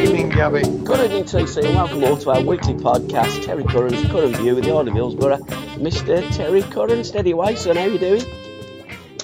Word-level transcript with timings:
evening, 0.03 0.29
Gabby. 0.29 0.61
Good 0.85 1.05
evening, 1.05 1.23
TC, 1.25 1.65
and 1.65 1.75
welcome 1.75 2.03
all 2.03 2.17
to 2.17 2.29
our 2.31 2.41
weekly 2.43 2.73
podcast, 2.75 3.43
Terry 3.45 3.65
Curran's 3.65 4.03
Curran 4.11 4.35
View 4.35 4.55
with 4.55 4.65
the 4.65 4.71
Isle 4.71 4.87
of 4.87 4.93
Hillsborough. 4.93 5.39
Mr. 5.77 6.27
Terry 6.35 6.61
Curran, 6.63 7.03
steady 7.03 7.31
away, 7.31 7.55
son, 7.55 7.77
how 7.77 7.85
you 7.85 7.97
doing? 7.99 8.23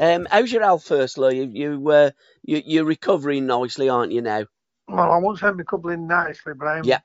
Um, 0.01 0.27
how's 0.31 0.51
your 0.51 0.63
health, 0.63 0.85
firstly? 0.85 1.37
You, 1.37 1.51
you, 1.53 1.91
uh, 1.91 2.11
you, 2.43 2.63
you're 2.65 2.85
recovering 2.85 3.47
nicely, 3.47 3.89
aren't 3.89 4.13
you, 4.13 4.23
now? 4.23 4.47
Well, 4.87 5.11
I 5.11 5.17
won't 5.17 5.39
say 5.39 5.47
I'm 5.47 5.57
recovering 5.57 6.07
nicely, 6.07 6.53
but 6.55 6.65
I'm 6.67 6.83
Yeah. 6.85 6.99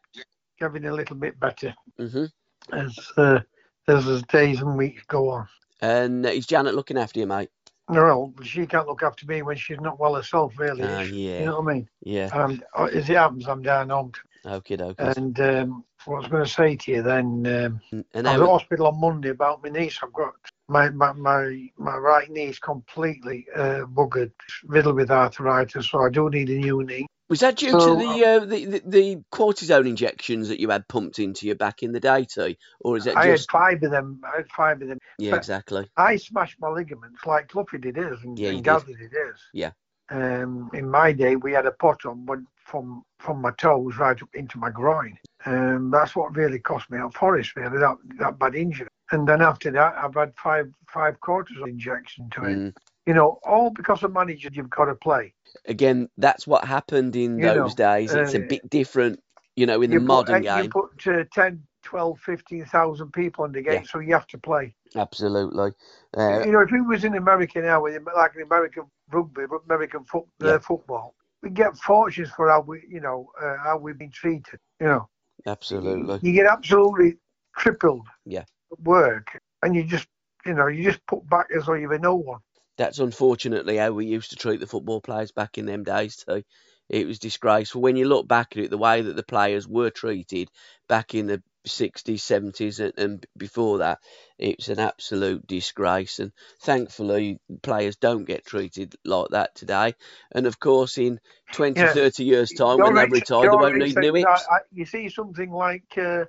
getting 0.60 0.86
a 0.86 0.94
little 0.94 1.16
bit 1.16 1.40
better 1.40 1.74
Mm 2.00 2.12
hmm 2.12 2.24
as 2.72 2.96
uh, 3.16 3.40
as 3.88 4.04
the 4.04 4.22
days 4.22 4.60
and 4.60 4.76
weeks 4.76 5.02
go 5.08 5.30
on. 5.30 5.48
And 5.80 6.26
uh, 6.26 6.30
is 6.30 6.46
Janet 6.46 6.74
looking 6.74 6.98
after 6.98 7.20
you, 7.20 7.26
mate? 7.26 7.50
No, 7.90 8.34
she 8.42 8.66
can't 8.66 8.86
look 8.86 9.02
after 9.02 9.24
me 9.26 9.42
when 9.42 9.56
she's 9.56 9.80
not 9.80 9.98
well 9.98 10.14
herself, 10.14 10.58
really. 10.58 11.06
She? 11.06 11.28
yeah. 11.28 11.40
You 11.40 11.46
know 11.46 11.60
what 11.60 11.70
I 11.70 11.74
mean? 11.74 11.88
Yeah, 12.02 12.28
Um, 12.32 12.62
as 12.76 13.08
it 13.08 13.16
happens, 13.16 13.48
I'm 13.48 13.62
down 13.62 13.88
home. 13.88 14.12
okay, 14.44 14.76
okay. 14.76 15.12
And 15.16 15.40
um, 15.40 15.84
what 16.04 16.16
I 16.16 16.20
was 16.20 16.28
going 16.28 16.44
to 16.44 16.50
say 16.50 16.76
to 16.76 16.90
you 16.90 17.02
then, 17.02 17.46
um, 17.46 18.02
and 18.12 18.28
I 18.28 18.36
was 18.36 18.42
at 18.42 18.52
hospital 18.52 18.88
on 18.88 19.00
Monday 19.00 19.30
about 19.30 19.62
my 19.62 19.70
niece. 19.70 19.98
I've 20.02 20.12
got 20.12 20.34
my 20.68 20.90
my 20.90 21.12
my, 21.12 21.70
my 21.78 21.96
right 21.96 22.30
knee 22.30 22.48
is 22.48 22.58
completely 22.58 23.46
uh, 23.56 23.84
buggered, 23.86 24.32
riddled 24.66 24.96
with 24.96 25.10
arthritis, 25.10 25.88
so 25.88 26.04
I 26.04 26.10
do 26.10 26.28
need 26.28 26.50
a 26.50 26.58
new 26.58 26.82
knee. 26.84 27.06
Was 27.28 27.40
that 27.40 27.56
due 27.56 27.70
so- 27.70 27.78
to 27.78 27.94
the, 27.96 28.24
uh, 28.24 28.38
the, 28.40 28.64
the 28.64 28.82
the 28.86 29.16
cortisone 29.30 29.86
injections 29.86 30.48
that 30.48 30.60
you 30.60 30.70
had 30.70 30.88
pumped 30.88 31.18
into 31.18 31.46
you 31.46 31.54
back 31.54 31.82
in 31.82 31.92
the 31.92 32.00
day, 32.00 32.24
T? 32.24 32.56
Or 32.80 32.96
is 32.96 33.06
it 33.06 33.16
I 33.16 33.26
had 33.26 33.36
just. 33.36 33.50
five 33.50 33.82
of 33.82 33.90
them. 33.90 34.20
I 34.24 34.38
had 34.38 34.48
five 34.48 34.80
of 34.80 34.88
them. 34.88 34.98
Yeah, 35.18 35.32
but- 35.32 35.36
exactly. 35.38 35.90
I 35.96 36.16
smashed 36.16 36.56
my 36.60 36.68
ligaments 36.68 37.26
like 37.26 37.48
Cloughie 37.48 37.78
did 37.78 37.96
his 37.96 38.22
and, 38.22 38.38
Yeah, 38.38 38.50
and 38.50 38.64
did 38.64 38.96
his. 38.98 39.40
Yeah. 39.52 39.72
Um, 40.10 40.70
in 40.72 40.90
my 40.90 41.12
day, 41.12 41.36
we 41.36 41.52
had 41.52 41.66
a 41.66 41.70
pot 41.72 42.06
on 42.06 42.24
one 42.24 42.46
from 42.64 43.02
from 43.18 43.42
my 43.42 43.50
toes 43.52 43.96
right 43.98 44.20
up 44.22 44.34
into 44.34 44.58
my 44.58 44.70
groin. 44.70 45.18
Um, 45.44 45.90
that's 45.90 46.16
what 46.16 46.34
really 46.36 46.58
cost 46.58 46.90
me 46.90 46.98
at 46.98 47.12
Forest, 47.14 47.56
really, 47.56 47.78
that, 47.78 47.96
that 48.18 48.38
bad 48.38 48.54
injury. 48.54 48.88
And 49.10 49.26
then 49.28 49.42
after 49.42 49.70
that, 49.72 49.94
I've 49.96 50.14
had 50.14 50.32
five 50.36 50.72
five 50.88 51.20
cortisone 51.20 51.68
injection 51.68 52.30
to 52.30 52.44
it. 52.44 52.56
Mm. 52.56 52.76
You 53.08 53.14
know, 53.14 53.38
all 53.42 53.70
because 53.70 54.02
of 54.02 54.12
managers 54.12 54.54
you've 54.54 54.68
got 54.68 54.84
to 54.84 54.94
play. 54.94 55.32
Again, 55.64 56.10
that's 56.18 56.46
what 56.46 56.66
happened 56.66 57.16
in 57.16 57.38
You 57.38 57.46
those 57.46 57.70
know, 57.70 57.74
days. 57.74 58.12
It's 58.12 58.34
a 58.34 58.44
uh, 58.44 58.48
bit 58.48 58.68
different, 58.68 59.18
you 59.56 59.64
know, 59.64 59.80
in 59.80 59.90
you 59.90 59.98
the 59.98 60.04
modern 60.04 60.42
put, 60.42 60.46
uh, 60.46 60.56
game. 60.56 60.64
You 60.64 60.70
put 60.70 61.06
uh, 61.06 61.24
10, 61.32 61.62
12, 61.84 62.20
15,000 62.20 63.10
people 63.12 63.46
in 63.46 63.52
the 63.52 63.62
game, 63.62 63.72
Yeah. 63.72 63.82
so 63.88 64.00
you 64.00 64.12
have 64.12 64.26
to 64.26 64.36
play. 64.36 64.74
Absolutely. 64.94 65.72
Uh, 66.18 66.44
you 66.44 66.52
know, 66.52 66.60
if 66.60 66.70
it 66.70 66.82
was 66.82 67.04
in 67.04 67.14
America 67.14 67.62
now, 67.62 67.82
with 67.82 67.98
like 68.14 68.34
an 68.34 68.42
American 68.42 68.84
rugby, 69.10 69.44
American 69.64 70.04
Yeah. 70.42 70.50
uh, 70.50 70.58
football, 70.58 71.14
we 71.42 71.48
get 71.48 71.78
fortunes 71.78 72.30
for 72.32 72.50
how 72.50 72.60
we, 72.60 72.82
you 72.90 73.00
know, 73.00 73.30
uh, 73.40 73.56
how 73.64 73.78
we've 73.78 73.96
been 73.96 74.10
treated. 74.10 74.60
You 74.80 74.86
know, 74.86 75.08
absolutely. 75.46 76.18
you 76.22 76.34
get 76.34 76.44
absolutely 76.44 77.16
crippled. 77.54 78.06
Yeah. 78.26 78.44
at 78.70 78.80
Work, 78.82 79.40
and 79.62 79.74
you 79.74 79.82
just, 79.84 80.08
you 80.44 80.52
know, 80.52 80.66
you 80.66 80.84
just 80.84 81.00
put 81.06 81.26
back 81.30 81.46
as 81.56 81.64
though 81.64 81.72
you 81.72 81.88
were 81.88 81.98
no 81.98 82.14
one. 82.14 82.40
That's 82.78 83.00
unfortunately 83.00 83.76
how 83.76 83.90
we 83.90 84.06
used 84.06 84.30
to 84.30 84.36
treat 84.36 84.60
the 84.60 84.66
football 84.66 85.00
players 85.00 85.32
back 85.32 85.58
in 85.58 85.66
them 85.66 85.82
days 85.84 86.24
too. 86.26 86.42
It 86.88 87.06
was 87.06 87.18
disgraceful. 87.18 87.82
When 87.82 87.96
you 87.96 88.06
look 88.06 88.26
back 88.26 88.56
at 88.56 88.62
it, 88.62 88.70
the 88.70 88.78
way 88.78 89.02
that 89.02 89.14
the 89.16 89.22
players 89.22 89.68
were 89.68 89.90
treated 89.90 90.48
back 90.88 91.14
in 91.14 91.26
the 91.26 91.42
60s, 91.66 92.14
70s, 92.22 92.80
and, 92.80 92.92
and 92.96 93.26
before 93.36 93.78
that, 93.78 93.98
it's 94.38 94.68
an 94.68 94.78
absolute 94.78 95.46
disgrace. 95.46 96.18
And 96.18 96.32
thankfully, 96.62 97.40
players 97.62 97.96
don't 97.96 98.24
get 98.24 98.46
treated 98.46 98.94
like 99.04 99.28
that 99.32 99.54
today. 99.54 99.96
And 100.32 100.46
of 100.46 100.58
course, 100.58 100.96
in 100.96 101.20
20, 101.52 101.78
Yeah. 101.78 101.92
30 101.92 102.24
years' 102.24 102.52
time, 102.52 102.78
You're 102.78 102.86
when 102.86 102.94
they 102.94 103.00
right- 103.02 103.10
retire, 103.12 103.42
they 103.42 103.48
won't 103.56 103.76
need 103.76 103.96
new 103.98 104.14
hips. 104.14 104.46
You 104.72 104.86
see 104.86 105.10
something 105.10 105.50
like 105.50 105.98
uh, 105.98 106.24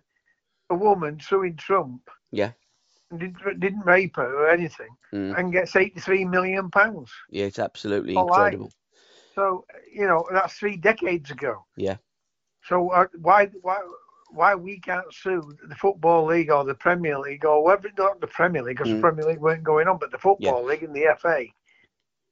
a 0.69 0.75
woman 0.75 1.19
suing 1.21 1.55
Trump. 1.55 2.09
Yeah. 2.31 2.51
Didn't, 3.17 3.59
didn't 3.59 3.85
rape 3.85 4.15
her 4.17 4.43
or 4.43 4.49
anything, 4.49 4.89
Mm. 5.13 5.37
and 5.37 5.51
gets 5.51 5.75
eighty-three 5.75 6.25
million 6.25 6.69
pounds. 6.69 7.11
Yeah, 7.31 7.45
it's 7.45 7.57
absolutely 7.57 8.15
incredible. 8.15 8.71
So 9.33 9.65
you 9.91 10.05
know 10.07 10.23
that's 10.31 10.53
three 10.53 10.77
decades 10.77 11.31
ago. 11.31 11.65
Yeah. 11.75 11.97
So 12.63 12.89
uh, 12.89 13.07
why 13.19 13.47
why 13.61 13.79
why 14.31 14.53
we 14.53 14.79
can't 14.79 15.11
sue 15.11 15.41
the 15.67 15.73
football 15.75 16.25
league 16.25 16.51
or 16.51 16.63
the 16.63 16.75
Premier 16.75 17.17
League 17.17 17.45
or 17.45 17.63
whatever 17.63 17.89
not 17.97 18.21
the 18.21 18.27
Premier 18.27 18.61
League 18.61 18.77
because 18.77 18.91
Mm. 18.91 18.97
the 18.97 19.01
Premier 19.01 19.25
League 19.25 19.39
weren't 19.39 19.63
going 19.63 19.87
on, 19.87 19.97
but 19.97 20.11
the 20.11 20.19
football 20.19 20.63
league 20.63 20.83
and 20.83 20.93
the 20.95 21.07
FA 21.19 21.45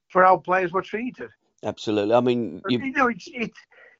for 0.09 0.23
how 0.23 0.38
players 0.38 0.71
were 0.71 0.83
treated. 0.83 1.31
Absolutely. 1.63 2.13
I 2.13 2.19
mean, 2.19 2.61
you, 2.69 2.77
You 2.79 2.91
know, 2.91 3.07
it's 3.07 3.27
it's 3.33 3.57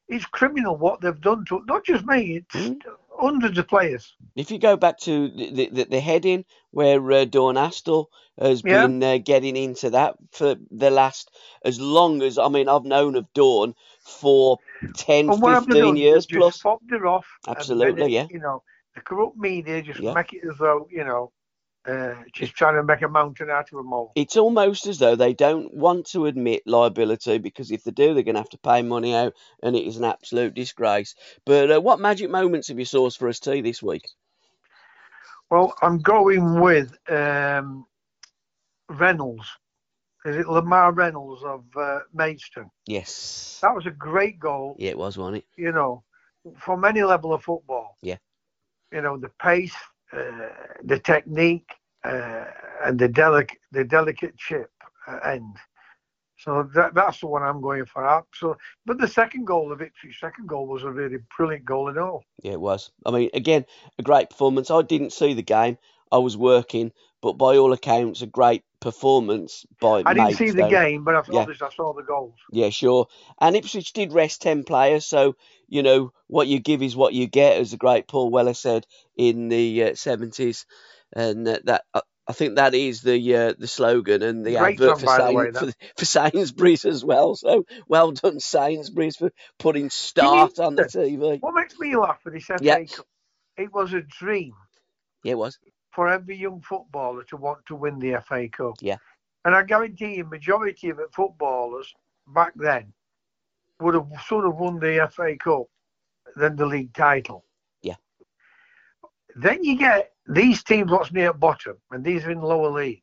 it's 0.10 0.26
criminal 0.26 0.76
what 0.76 1.02
they've 1.02 1.22
done 1.22 1.46
to 1.46 1.64
not 1.68 1.86
just 1.86 2.06
me, 2.06 2.38
it's 2.38 2.56
Mm. 2.56 2.82
hundreds 3.12 3.58
of 3.58 3.68
players. 3.68 4.14
If 4.36 4.52
you 4.52 4.60
go 4.60 4.78
back 4.78 5.00
to 5.00 5.30
the 5.30 5.70
the, 5.72 5.84
the 5.86 6.00
heading 6.00 6.46
where 6.72 7.12
uh, 7.12 7.26
Dawn 7.26 7.56
Astle 7.56 8.08
has 8.40 8.62
Yeah. 8.62 8.84
been 8.84 9.04
uh, 9.04 9.18
getting 9.18 9.56
into 9.58 9.90
that 9.92 10.16
for 10.32 10.56
the 10.70 10.90
last 10.92 11.32
as 11.64 11.80
long 11.82 12.22
as 12.22 12.38
I 12.38 12.48
mean 12.50 12.70
I've 12.70 12.86
known 12.86 13.16
of 13.16 13.32
Dawn 13.34 13.74
for 14.02 14.60
10, 14.96 15.32
And 15.32 15.42
what 15.42 15.54
have 15.54 15.66
they 15.68 15.74
15 15.74 15.98
years 15.98 16.26
plus. 16.28 16.52
just 16.52 16.62
fobbed 16.62 16.92
her 16.92 17.08
off. 17.08 17.28
Absolutely, 17.48 18.06
it, 18.06 18.12
yeah. 18.12 18.28
You 18.30 18.40
know, 18.40 18.64
the 18.96 19.02
corrupt 19.02 19.38
media 19.38 19.82
just 19.82 20.02
Yeah. 20.02 20.14
make 20.14 20.34
it 20.34 20.44
as 20.50 20.58
though 20.60 20.88
you 20.92 21.04
know, 21.04 21.32
uh, 21.88 22.16
just 22.34 22.54
trying 22.54 22.76
to 22.76 22.84
make 22.84 23.02
a 23.02 23.08
mountain 23.08 23.50
out 23.50 23.72
of 23.72 23.80
a 23.80 23.84
mole. 23.84 24.12
It's 24.16 24.36
almost 24.38 24.88
as 24.88 25.00
though 25.00 25.16
they 25.16 25.34
don't 25.34 25.74
want 25.74 26.08
to 26.12 26.26
admit 26.26 26.64
liability 26.66 27.38
because 27.38 27.72
if 27.72 27.84
they 27.84 27.92
do, 27.92 28.14
they're 28.14 28.24
going 28.24 28.36
to 28.36 28.42
have 28.42 28.50
to 28.50 28.58
pay 28.58 28.82
money 28.82 29.16
out, 29.16 29.34
and 29.64 29.76
it 29.76 29.86
is 29.88 29.98
an 29.98 30.04
absolute 30.04 30.54
disgrace. 30.54 31.16
But 31.46 31.72
uh, 31.72 31.82
what 31.82 32.00
magic 32.00 32.30
moments 32.30 32.68
have 32.68 32.80
you 32.80 32.86
sourced 32.86 33.18
for 33.18 33.28
us, 33.30 33.40
T, 33.40 33.62
this 33.62 33.82
week? 33.82 34.04
Well, 35.50 35.74
I'm 35.82 36.00
going 36.00 36.60
with 36.60 36.94
um, 37.10 37.86
Reynolds. 38.90 39.48
Is 40.26 40.36
it 40.36 40.50
Lamar 40.50 40.92
Reynolds 40.92 41.42
of 41.44 41.64
uh, 41.78 42.00
Maidstone? 42.14 42.70
Yes. 42.86 43.60
That 43.62 43.74
was 43.74 43.86
a 43.86 43.92
great 43.92 44.40
goal, 44.40 44.76
Yeah, 44.78 44.90
it 44.90 44.98
was, 44.98 45.18
wasn't 45.18 45.38
it? 45.38 45.46
you 45.56 45.72
know, 45.72 46.04
from 46.58 46.84
any 46.84 47.02
level 47.04 47.34
of 47.34 47.44
football. 47.44 47.96
Yeah. 48.02 48.18
You 48.92 49.02
know, 49.02 49.18
the 49.18 49.30
pace, 49.42 49.76
the 50.12 51.00
technique, 51.00 51.70
uh, 52.04 52.46
and 52.86 53.00
the 53.00 53.08
delicate, 53.08 53.58
the 53.72 53.84
delicate 53.84 54.38
chip 54.38 54.72
uh, 55.08 55.20
end. 55.26 55.58
So 56.38 56.70
that, 56.76 56.94
that's 56.94 57.20
the 57.20 57.28
one 57.28 57.42
I'm 57.42 57.62
going 57.62 57.86
for. 57.86 58.24
So, 58.34 58.58
but 58.86 59.00
the 59.00 59.08
second 59.08 59.46
goal, 59.46 59.70
the 59.70 59.76
victory 59.76 60.16
second 60.20 60.48
goal, 60.48 60.68
was 60.68 60.84
a 60.84 60.92
really 60.92 61.18
brilliant 61.36 61.66
goal 61.66 61.90
and 61.90 61.98
all. 61.98 62.24
Yeah, 62.44 62.54
it 62.54 62.62
was. 62.62 62.92
I 63.06 63.12
mean, 63.12 63.30
again, 63.34 63.66
a 63.98 64.04
great 64.04 64.30
performance. 64.30 64.70
I 64.70 64.84
didn't 64.84 65.14
see 65.14 65.34
the 65.34 65.42
game. 65.42 65.78
I 66.12 66.18
was 66.20 66.38
working, 66.38 66.92
but 67.22 67.34
by 67.34 67.58
all 67.58 67.74
accounts, 67.74 68.22
a 68.22 68.28
great 68.28 68.64
performance 68.80 69.66
by 69.82 70.04
I 70.06 70.14
didn't 70.14 70.36
see 70.36 70.52
the 70.52 70.70
game, 70.70 71.04
but 71.04 71.16
I, 71.16 71.22
Yeah. 71.30 71.42
obviously 71.42 71.68
I 71.68 71.72
saw 71.72 71.94
the 71.94 72.04
goals. 72.04 72.36
Yeah, 72.52 72.70
sure. 72.70 73.08
And 73.40 73.56
Ipswich 73.56 73.94
did 73.94 74.14
rest 74.14 74.42
10 74.42 74.64
players, 74.64 75.06
so, 75.06 75.36
you 75.68 75.84
know, 75.84 76.12
what 76.28 76.48
you 76.48 76.60
give 76.60 76.82
is 76.82 76.96
what 76.96 77.14
you 77.14 77.28
get, 77.28 77.58
as 77.58 77.72
the 77.72 77.78
great 77.78 78.08
Paul 78.08 78.30
Weller 78.30 78.54
said 78.54 78.86
in 79.18 79.50
the 79.50 79.84
uh, 79.84 79.90
70s. 79.92 80.66
And 81.14 81.48
uh, 81.48 81.60
that. 81.66 81.84
Uh, 81.94 82.02
I 82.30 82.34
think 82.34 82.56
that 82.58 82.74
is 82.74 83.02
the 83.02 83.36
uh, 83.36 83.54
the 83.58 83.68
slogan 83.68 84.22
and 84.22 84.46
the 84.46 84.58
Great 84.58 84.74
advert 84.74 85.00
for, 85.00 85.06
by 85.06 85.18
the 85.18 85.32
way, 85.34 85.52
for, 85.54 85.72
for 85.96 86.04
Sainsbury's 86.06 86.84
as 86.84 87.06
well. 87.06 87.36
So 87.36 87.64
well 87.88 88.12
done, 88.12 88.42
Sainsbury's, 88.42 89.16
for 89.16 89.32
putting 89.60 89.90
start 89.90 90.60
on 90.60 90.76
the 90.76 90.84
TV. 90.94 91.40
What 91.40 91.54
makes 91.56 91.80
me 91.80 91.96
laugh 91.96 92.20
with 92.26 92.34
this 92.34 92.48
FA 92.48 92.56
Yeah. 92.62 92.84
Cup? 92.84 93.06
It 93.56 93.74
was 93.74 93.94
a 93.94 94.02
dream 94.02 94.54
Yeah, 95.24 95.32
it 95.32 95.38
was. 95.38 95.58
For 95.98 96.08
every 96.08 96.38
young 96.38 96.62
footballer 96.62 97.24
to 97.24 97.36
want 97.36 97.58
to 97.66 97.74
win 97.74 97.98
the 97.98 98.22
FA 98.24 98.48
Cup. 98.48 98.76
Yeah. 98.82 98.98
And 99.46 99.56
I 99.56 99.64
guarantee 99.64 100.18
you, 100.18 100.26
majority 100.26 100.90
of 100.92 100.98
the 100.98 101.08
footballers 101.12 101.92
back 102.36 102.54
then 102.56 102.94
would 103.80 103.96
have 103.96 104.06
sort 104.28 104.46
of 104.46 104.58
won 104.58 104.78
the 104.80 105.10
FA 105.12 105.36
Cup 105.38 105.64
than 106.36 106.56
the 106.56 106.68
league 106.68 106.94
title. 106.94 107.44
Yeah. 107.82 107.96
Then 109.38 109.64
you 109.64 109.76
get 109.76 110.12
these 110.28 110.64
teams 110.64 110.92
what's 110.92 111.12
near 111.12 111.34
bottom, 111.34 111.78
and 111.90 112.06
these 112.06 112.26
are 112.26 112.32
in 112.32 112.42
lower 112.42 112.70
leagues, 112.70 113.02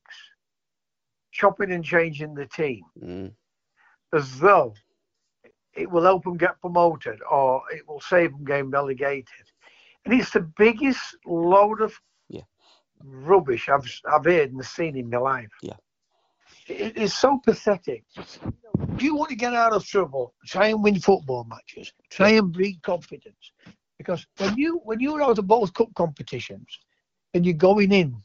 chopping 1.33 1.73
and 1.73 1.85
changing 1.85 2.33
the 2.35 2.47
team 2.47 2.85
Mm. 3.03 3.33
as 4.13 4.39
though 4.39 4.73
it 5.73 5.91
will 5.91 6.05
help 6.05 6.23
them 6.23 6.37
get 6.37 6.61
promoted 6.61 7.21
or 7.29 7.61
it 7.73 7.89
will 7.89 8.01
save 8.01 8.31
them 8.31 8.45
getting 8.45 8.71
relegated. 8.71 9.51
And 10.05 10.15
it's 10.15 10.31
the 10.31 10.49
biggest 10.57 11.17
load 11.27 11.81
of. 11.81 12.01
Rubbish 13.03 13.69
I've 13.69 13.89
I've 14.11 14.25
heard 14.25 14.53
and 14.53 14.65
seen 14.65 14.97
in 14.97 15.11
my 15.11 15.19
life. 15.19 15.51
Yeah. 15.63 15.75
It 16.67 16.97
is 16.97 17.15
so 17.15 17.41
pathetic. 17.45 18.05
If 18.17 19.03
you 19.03 19.15
want 19.15 19.31
to 19.31 19.37
get 19.37 19.53
out 19.53 19.73
of 19.73 19.85
trouble, 19.85 20.35
try 20.47 20.69
and 20.69 20.83
win 20.83 20.99
football 20.99 21.45
matches. 21.45 21.93
Try 22.11 22.31
and 22.31 22.53
breed 22.53 22.83
confidence. 22.83 23.53
Because 23.99 24.27
when 24.39 24.57
you 24.57 24.81
when 24.85 25.01
you're 25.01 25.23
out 25.23 25.39
of 25.39 25.47
both 25.47 25.75
cup 25.75 25.95
competitions 25.95 26.79
and 27.35 27.45
you're 27.45 27.55
going 27.55 27.93
in 27.93 28.17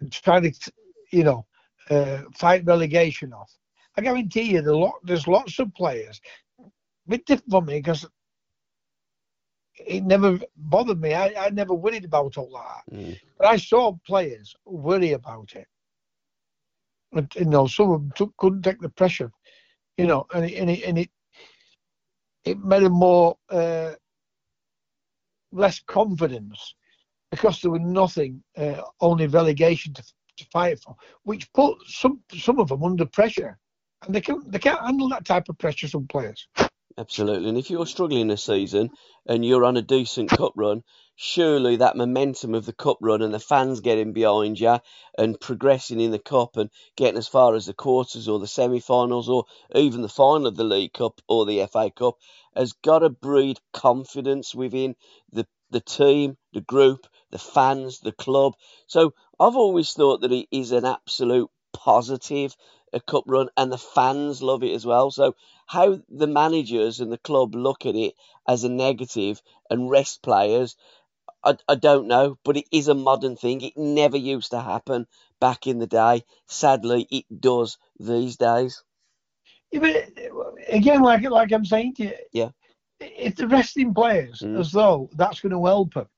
and 0.00 0.10
try 0.12 0.40
to, 0.40 0.52
you 1.12 1.24
know, 1.24 1.46
uh, 1.90 2.22
fight 2.34 2.64
relegation 2.64 3.32
off. 3.32 3.52
I 3.96 4.02
guarantee 4.02 4.52
you, 4.52 4.62
the 4.62 4.74
lot, 4.74 4.94
there's 5.04 5.26
lots 5.26 5.58
of 5.58 5.74
players. 5.74 6.20
Bit 7.06 7.26
different 7.26 7.50
for 7.50 7.62
me 7.62 7.78
because 7.78 8.06
it 9.86 10.04
never 10.04 10.38
bothered 10.56 11.00
me. 11.00 11.14
I, 11.14 11.46
I 11.46 11.50
never 11.50 11.74
worried 11.74 12.04
about 12.04 12.36
all 12.36 12.50
that. 12.52 12.94
Mm. 12.94 13.18
But 13.38 13.46
I 13.48 13.56
saw 13.56 13.96
players 14.06 14.54
worry 14.64 15.12
about 15.12 15.54
it. 15.54 15.66
But, 17.12 17.34
you 17.34 17.46
know, 17.46 17.66
some 17.66 17.90
of 17.90 18.00
them 18.00 18.12
took, 18.14 18.36
couldn't 18.36 18.62
take 18.62 18.80
the 18.80 18.88
pressure, 18.88 19.32
you 19.96 20.06
know, 20.06 20.26
and 20.32 20.44
it, 20.44 20.54
and 20.54 20.70
it, 20.70 20.84
and 20.84 20.98
it, 20.98 21.10
it 22.44 22.58
made 22.58 22.84
them 22.84 22.92
more, 22.92 23.36
uh, 23.50 23.94
less 25.52 25.80
confidence 25.80 26.74
because 27.32 27.60
there 27.60 27.72
was 27.72 27.80
nothing, 27.80 28.42
uh, 28.56 28.82
only 29.00 29.26
relegation 29.26 29.92
to, 29.92 30.02
to 30.36 30.44
fight 30.52 30.78
for, 30.80 30.94
which 31.24 31.52
put 31.52 31.76
some 31.86 32.20
some 32.32 32.60
of 32.60 32.68
them 32.68 32.84
under 32.84 33.06
pressure. 33.06 33.58
And 34.02 34.14
they, 34.14 34.20
can, 34.20 34.42
they 34.46 34.58
can't 34.58 34.80
handle 34.80 35.08
that 35.08 35.24
type 35.24 35.48
of 35.48 35.58
pressure, 35.58 35.88
some 35.88 36.06
players. 36.06 36.48
Absolutely. 36.98 37.48
And 37.48 37.58
if 37.58 37.68
you're 37.70 37.86
struggling 37.86 38.28
this 38.28 38.44
season 38.44 38.90
and 39.26 39.44
you're 39.44 39.64
on 39.64 39.76
a 39.76 39.82
decent 39.82 40.30
cup 40.30 40.52
run, 40.56 40.82
surely 41.16 41.76
that 41.76 41.96
momentum 41.96 42.54
of 42.54 42.64
the 42.66 42.72
cup 42.72 42.98
run 43.00 43.22
and 43.22 43.32
the 43.34 43.40
fans 43.40 43.80
getting 43.80 44.12
behind 44.12 44.60
you 44.60 44.78
and 45.18 45.40
progressing 45.40 46.00
in 46.00 46.10
the 46.10 46.18
cup 46.18 46.56
and 46.56 46.70
getting 46.96 47.18
as 47.18 47.26
far 47.28 47.54
as 47.54 47.66
the 47.66 47.74
quarters 47.74 48.28
or 48.28 48.38
the 48.38 48.46
semi-finals 48.46 49.28
or 49.28 49.44
even 49.74 50.02
the 50.02 50.08
final 50.08 50.46
of 50.46 50.56
the 50.56 50.64
League 50.64 50.92
Cup 50.92 51.20
or 51.28 51.44
the 51.46 51.60
FA 51.60 51.90
Cup 51.90 52.16
has 52.54 52.72
got 52.72 53.00
to 53.00 53.08
breed 53.10 53.58
confidence 53.72 54.54
within 54.54 54.94
the 55.32 55.46
the 55.70 55.80
team, 55.80 56.36
the 56.52 56.60
group, 56.60 57.06
the 57.30 57.38
fans, 57.38 58.00
the 58.00 58.12
club. 58.12 58.54
So 58.88 59.12
I've 59.38 59.56
always 59.56 59.92
thought 59.92 60.20
that 60.22 60.32
it 60.32 60.48
is 60.50 60.72
an 60.72 60.84
absolute 60.84 61.48
positive 61.72 62.56
a 62.92 63.00
cup 63.00 63.22
run 63.28 63.48
and 63.56 63.70
the 63.70 63.78
fans 63.78 64.42
love 64.42 64.64
it 64.64 64.72
as 64.74 64.84
well. 64.84 65.10
So 65.12 65.34
how 65.70 66.00
the 66.08 66.26
managers 66.26 66.98
and 66.98 67.12
the 67.12 67.18
club 67.18 67.54
look 67.54 67.86
at 67.86 67.94
it 67.94 68.14
as 68.48 68.64
a 68.64 68.68
negative 68.68 69.40
and 69.70 69.88
rest 69.88 70.20
players, 70.20 70.74
I, 71.44 71.56
I 71.68 71.76
don't 71.76 72.08
know, 72.08 72.38
but 72.44 72.56
it 72.56 72.64
is 72.72 72.88
a 72.88 72.94
modern 72.94 73.36
thing. 73.36 73.60
It 73.60 73.76
never 73.76 74.16
used 74.16 74.50
to 74.50 74.60
happen 74.60 75.06
back 75.40 75.68
in 75.68 75.78
the 75.78 75.86
day. 75.86 76.24
Sadly, 76.46 77.06
it 77.10 77.24
does 77.40 77.78
these 78.00 78.36
days. 78.36 78.82
Yeah, 79.70 79.80
but 79.80 79.94
again, 80.68 81.02
like 81.02 81.22
like 81.30 81.52
I'm 81.52 81.64
saying 81.64 81.94
to 81.94 82.04
you, 82.04 82.12
Yeah. 82.32 82.50
if 82.98 83.36
they're 83.36 83.46
resting 83.46 83.94
players 83.94 84.40
Mm. 84.40 84.58
as 84.58 84.72
though 84.72 85.08
that's 85.14 85.40
going 85.40 85.52
to 85.52 85.64
help 85.64 85.94
them. 85.94 86.08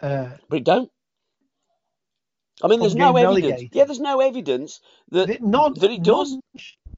Uh, 0.00 0.30
But 0.48 0.56
it 0.58 0.64
don't. 0.64 0.90
I 2.62 2.66
mean, 2.68 2.80
there's 2.80 2.96
no 2.96 3.16
evidence. 3.16 3.70
Yeah, 3.72 3.84
there's 3.84 4.00
no 4.00 4.20
evidence 4.20 4.80
that 5.12 5.26
Th- 5.26 5.40
Not 5.40 5.78
that 5.80 5.90
it 5.92 6.02
does. 6.02 6.36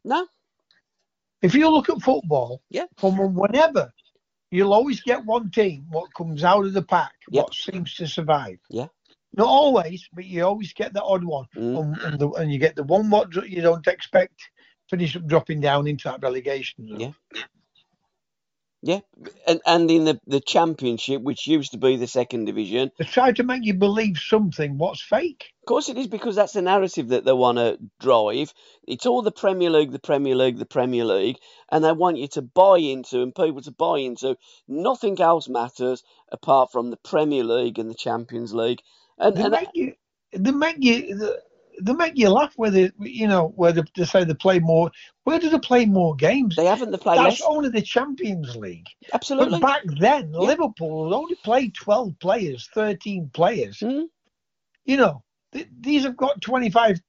No. 0.05 0.27
If 1.43 1.55
you 1.55 1.71
look 1.71 1.89
at 1.89 2.03
football, 2.03 2.63
Yeah. 2.71 2.87
from 2.97 3.35
whenever, 3.35 3.93
you'll 4.51 4.73
always 4.75 5.01
get 5.03 5.25
one 5.25 5.51
team 5.51 5.87
what 5.91 6.13
comes 6.15 6.43
out 6.45 6.65
of 6.65 6.73
the 6.73 6.83
pack, 6.83 7.15
what 7.29 7.55
seems 7.55 7.95
to 7.95 8.07
survive. 8.09 8.59
Yeah. 8.71 8.89
Not 9.35 9.47
always, 9.47 10.09
but 10.13 10.25
you 10.25 10.45
always 10.45 10.73
get 10.73 10.93
the 10.93 11.03
odd 11.03 11.23
one, 11.23 11.47
Mm. 11.55 11.79
and, 11.79 11.97
and, 12.03 12.19
the, 12.19 12.31
and 12.31 12.53
you 12.53 12.59
get 12.59 12.77
the 12.77 12.83
one 12.83 13.11
what 13.11 13.35
you 13.49 13.61
don't 13.63 13.87
expect 13.87 14.41
finish 14.89 15.15
up 15.17 15.27
dropping 15.27 15.61
down 15.61 15.87
into 15.87 16.05
that 16.05 16.23
relegation 16.23 16.89
zone. 16.89 17.01
Yeah. 17.01 17.43
Yeah, 18.83 19.01
and 19.47 19.61
and 19.67 19.91
in 19.91 20.05
the 20.05 20.21
the 20.27 20.41
championship, 20.41 21.23
which 21.23 21.47
used 21.49 21.73
to 21.73 21.79
be 21.79 21.97
the 21.97 22.07
second 22.07 22.47
division, 22.47 22.93
They 22.99 23.05
try 23.05 23.33
to 23.33 23.43
make 23.45 23.65
you 23.65 23.75
believe 23.75 24.19
something 24.19 24.79
what's 24.79 25.03
fake. 25.03 25.53
Of 25.63 25.69
course 25.69 25.89
it 25.91 25.99
is 25.99 26.09
because 26.09 26.37
that's 26.37 26.55
the 26.55 26.63
narrative 26.63 27.09
that 27.09 27.25
they 27.25 27.33
want 27.33 27.59
to 27.59 27.79
drive. 28.01 28.53
It's 28.89 29.07
all 29.07 29.23
the 29.23 29.33
Premier 29.33 29.71
League, 29.71 29.93
the 29.93 30.01
Premier 30.01 30.35
League, 30.35 30.59
the 30.59 30.67
Premier 30.67 31.05
League, 31.05 31.39
and 31.71 31.85
they 31.85 31.93
want 31.93 32.19
you 32.19 32.29
to 32.29 32.43
buy 32.43 32.79
into 32.79 33.23
and 33.23 33.35
people 33.35 33.63
to 33.63 33.73
buy 33.73 33.99
into. 33.99 34.37
Nothing 34.69 35.21
else 35.21 35.49
matters 35.49 36.03
apart 36.33 36.73
from 36.73 36.91
the 36.91 36.99
Premier 36.99 37.45
League 37.45 37.79
and 37.79 37.91
the 37.91 37.95
Champions 37.95 38.55
League. 38.55 38.81
And, 39.19 39.37
They 39.37 39.45
and 39.45 39.53
make 39.53 39.71
you, 39.75 39.95
they 40.33 40.53
make 40.53 40.77
you, 40.81 41.37
they 41.81 41.93
make 41.93 42.17
you 42.17 42.29
laugh. 42.31 42.53
Where 42.57 42.71
they, 42.71 42.91
you 43.01 43.29
know, 43.29 43.49
where 43.57 43.73
they, 43.73 43.83
they 43.97 44.05
say 44.05 44.25
they 44.25 44.35
play 44.35 44.59
more. 44.59 44.91
Where 45.25 45.39
do 45.39 45.51
they 45.51 45.59
play 45.59 45.85
more 45.87 46.15
games? 46.17 46.57
they 46.57 46.65
haven't 46.67 46.91
the 46.91 46.99
play 46.99 47.17
That's 47.17 47.41
less. 47.41 47.49
only 47.49 47.69
the 47.69 47.83
Champions 47.83 48.57
League. 48.57 48.87
Absolutely. 49.13 49.61
But 49.61 49.67
back 49.67 49.83
then, 49.99 50.33
Yeah. 50.33 50.41
Liverpool 50.41 51.15
only 51.15 51.37
played 51.37 51.75
12 51.75 52.19
players, 52.19 52.69
13 52.75 53.31
players. 53.33 53.79
Mm. 53.81 54.07
You 54.85 54.97
know, 54.97 55.23
th- 55.53 55.69
these 55.81 56.05
have 56.05 56.17
got 56.17 56.41
25, 56.41 57.01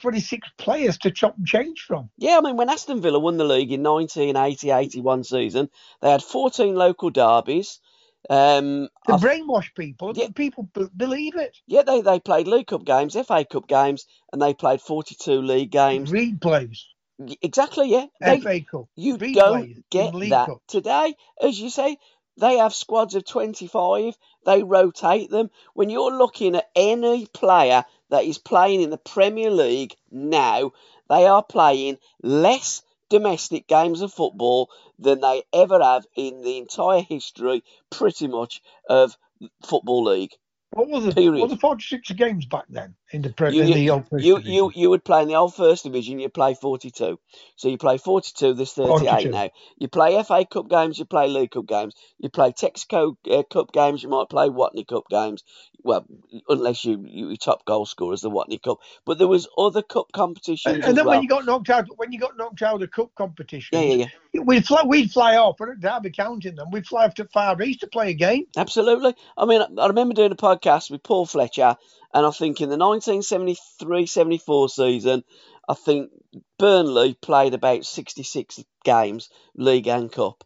26 0.00 0.48
players 0.58 0.98
to 0.98 1.10
chop 1.10 1.36
and 1.38 1.46
change 1.46 1.80
from. 1.80 2.10
Yeah, 2.18 2.38
I 2.38 2.40
mean, 2.40 2.56
when 2.56 2.68
Aston 2.70 3.00
Villa 3.00 3.18
won 3.18 3.36
the 3.36 3.44
league 3.44 3.72
in 3.72 3.82
1980 3.82 4.70
81 4.70 5.24
season, 5.24 5.70
they 6.02 6.10
had 6.10 6.22
14 6.22 6.74
local 6.74 7.10
derbies. 7.10 7.80
Um, 8.28 8.88
I 9.06 9.16
brainwash 9.16 9.74
people, 9.74 10.12
Yeah. 10.14 10.28
people 10.34 10.68
b- 10.74 10.88
believe 10.96 11.36
it. 11.36 11.56
Yeah, 11.66 11.82
they, 11.82 12.02
they 12.02 12.20
played 12.20 12.46
League 12.48 12.66
Cup 12.66 12.84
games, 12.84 13.14
FA 13.26 13.44
Cup 13.44 13.68
games, 13.68 14.06
and 14.32 14.40
they 14.42 14.54
played 14.54 14.80
42 14.80 15.40
league 15.42 15.70
games. 15.70 16.10
Reed 16.12 16.40
plays, 16.40 16.86
Y- 17.18 17.36
Exactly, 17.42 17.90
yeah. 17.90 18.06
They, 18.20 18.40
FA 18.40 18.60
Cup. 18.60 18.86
you 18.96 19.16
don't 19.18 19.84
get 19.90 20.12
that 20.30 20.46
Cup. 20.46 20.62
today. 20.68 21.14
As 21.42 21.58
you 21.58 21.70
say, 21.70 21.96
they 22.38 22.58
have 22.58 22.74
squads 22.74 23.14
of 23.14 23.24
25, 23.26 24.14
they 24.46 24.62
rotate 24.62 25.30
them. 25.30 25.50
When 25.74 25.90
you're 25.90 26.16
looking 26.16 26.54
at 26.56 26.68
any 26.76 27.26
player 27.26 27.84
that 28.10 28.24
is 28.24 28.38
playing 28.38 28.82
in 28.82 28.90
the 28.90 28.98
Premier 28.98 29.50
League 29.50 29.94
now, 30.10 30.72
they 31.08 31.26
are 31.26 31.42
playing 31.42 31.98
less 32.22 32.82
domestic 33.08 33.66
games 33.66 34.00
of 34.02 34.12
football 34.12 34.70
than 34.98 35.20
they 35.20 35.42
ever 35.52 35.82
have 35.82 36.06
in 36.16 36.42
the 36.42 36.58
entire 36.58 37.00
history, 37.00 37.62
pretty 37.90 38.26
much, 38.28 38.60
of 38.88 39.16
Football 39.64 40.04
League. 40.04 40.32
What 40.70 40.88
was 40.88 41.06
the, 41.06 41.12
Period. 41.12 41.40
what 41.40 41.48
were 41.48 41.54
the 41.54 41.60
46 41.60 42.10
games 42.12 42.46
back 42.46 42.64
then 42.68 42.94
in 43.10 43.22
the, 43.22 43.32
pre- 43.32 43.54
You- 43.54 43.62
in 43.62 43.72
the 43.72 43.90
old 43.90 44.08
First 44.08 44.24
You, 44.24 44.34
Division? 44.36 44.52
you 44.52 44.72
you 44.74 44.90
would 44.90 45.04
play 45.04 45.22
in 45.22 45.28
the 45.28 45.36
old 45.36 45.54
first 45.54 45.84
division. 45.84 46.18
You 46.18 46.28
play 46.28 46.54
forty 46.54 46.90
two, 46.90 47.18
so 47.56 47.68
you 47.68 47.78
play 47.78 47.98
forty 47.98 48.32
two. 48.36 48.54
There's 48.54 48.72
thirty 48.72 49.06
eight 49.06 49.28
42. 49.28 49.30
now. 49.30 49.50
You 49.78 49.88
play 49.88 50.22
FA 50.22 50.44
Cup 50.44 50.68
games. 50.68 50.98
You 50.98 51.04
play 51.04 51.28
League 51.28 51.50
Cup 51.50 51.66
games. 51.66 51.94
You 52.18 52.28
play 52.28 52.52
Texaco 52.52 53.16
uh, 53.30 53.42
Cup 53.44 53.72
games. 53.72 54.02
You 54.02 54.08
might 54.08 54.28
play 54.28 54.48
Watney 54.48 54.86
Cup 54.86 55.04
games. 55.10 55.42
Well, 55.82 56.06
unless 56.48 56.84
you 56.84 57.04
you 57.08 57.28
your 57.28 57.36
top 57.36 57.64
goal 57.64 57.86
scorer 57.86 58.12
is 58.12 58.20
the 58.20 58.30
Watney 58.30 58.60
Cup. 58.60 58.78
But 59.06 59.18
there 59.18 59.28
was 59.28 59.48
other 59.56 59.80
cup 59.80 60.12
competitions 60.12 60.74
and, 60.74 60.84
and 60.84 60.98
then 60.98 61.06
well. 61.06 61.14
when 61.14 61.22
you 61.22 61.28
got 61.28 61.46
knocked 61.46 61.70
out, 61.70 61.86
when 61.96 62.12
you 62.12 62.18
got 62.18 62.36
knocked 62.36 62.62
out 62.62 62.82
of 62.82 62.90
cup 62.90 63.14
competition, 63.14 63.70
yeah, 63.72 63.94
yeah, 63.94 64.06
yeah. 64.32 64.40
we'd 64.42 64.66
fly, 64.66 64.82
we'd 64.84 65.10
fly 65.10 65.36
off. 65.36 65.56
But 65.58 65.70
at 65.70 65.80
Derby 65.80 66.10
counting 66.10 66.56
them, 66.56 66.70
we'd 66.72 66.86
fly 66.86 67.06
off 67.06 67.14
to 67.14 67.24
Far 67.26 67.60
East 67.62 67.80
to 67.80 67.86
play 67.86 68.10
a 68.10 68.14
game. 68.14 68.46
Absolutely. 68.56 69.14
I 69.36 69.46
mean, 69.46 69.62
I 69.78 69.86
remember 69.86 70.14
doing 70.14 70.32
a 70.32 70.36
podcast 70.36 70.90
with 70.90 71.02
Paul 71.02 71.26
Fletcher, 71.26 71.76
and 72.14 72.26
I 72.26 72.30
think 72.30 72.60
in 72.60 72.68
the 72.70 72.76
1973 72.76 74.06
74 74.06 74.68
season, 74.68 75.24
I 75.68 75.74
think 75.74 76.10
Burnley 76.58 77.14
played 77.14 77.54
about 77.54 77.84
66 77.84 78.60
games, 78.84 79.28
League 79.54 79.86
and 79.88 80.10
Cup. 80.10 80.44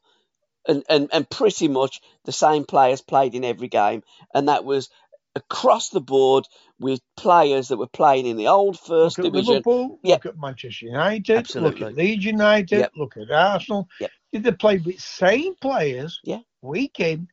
And, 0.69 0.85
and, 0.89 1.09
and 1.13 1.29
pretty 1.29 1.67
much 1.67 2.01
the 2.25 2.31
same 2.31 2.65
players 2.65 3.01
played 3.01 3.35
in 3.35 3.45
every 3.45 3.67
game, 3.67 4.05
and 4.33 4.49
that 4.49 4.65
was 4.65 4.91
across 5.35 5.89
the 5.89 6.01
board 6.01 6.47
with 6.79 7.01
players 7.17 7.69
that 7.69 7.79
were 7.79 7.89
playing 7.89 8.27
in 8.27 8.37
the 8.37 8.47
old 8.47 8.79
first 8.79 9.19
look 9.19 9.27
at 9.27 9.33
division. 9.33 9.55
Liverpool, 9.55 9.99
Yeah. 10.05 10.15
look 10.15 10.27
at 10.27 10.39
Manchester 10.39 10.87
United, 10.87 11.37
Absolutely. 11.39 11.81
look 11.81 11.91
at 11.91 11.97
Leeds 11.97 12.25
United, 12.25 12.79
Yep. 12.79 12.93
look 12.97 13.17
at 13.17 13.31
Arsenal. 13.33 13.89
Yep. 14.01 14.11
Did 14.33 14.45
they 14.45 14.53
play 14.53 14.79
with 14.79 15.01
same 15.01 15.57
players 15.57 16.21
Yeah. 16.23 16.41
week 16.61 17.01
in, 17.01 17.27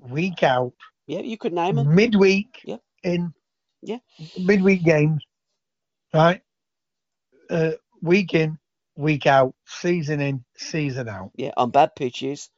week 0.00 0.44
out, 0.44 0.72
Yeah, 1.08 1.20
you 1.22 1.38
could 1.38 1.52
name 1.52 1.74
them. 1.74 1.92
midweek 1.92 2.60
Yep. 2.64 2.82
in 3.02 3.34
Yeah. 3.82 3.98
midweek 4.38 4.84
games, 4.84 5.24
right? 6.12 6.42
Uh, 7.48 7.72
week 8.02 8.34
in, 8.34 8.58
week 8.96 9.26
out, 9.26 9.54
season 9.66 10.20
in, 10.20 10.44
season 10.56 11.08
out. 11.08 11.30
Yeah, 11.34 11.52
on 11.56 11.70
bad 11.70 11.96
pitches, 11.96 12.50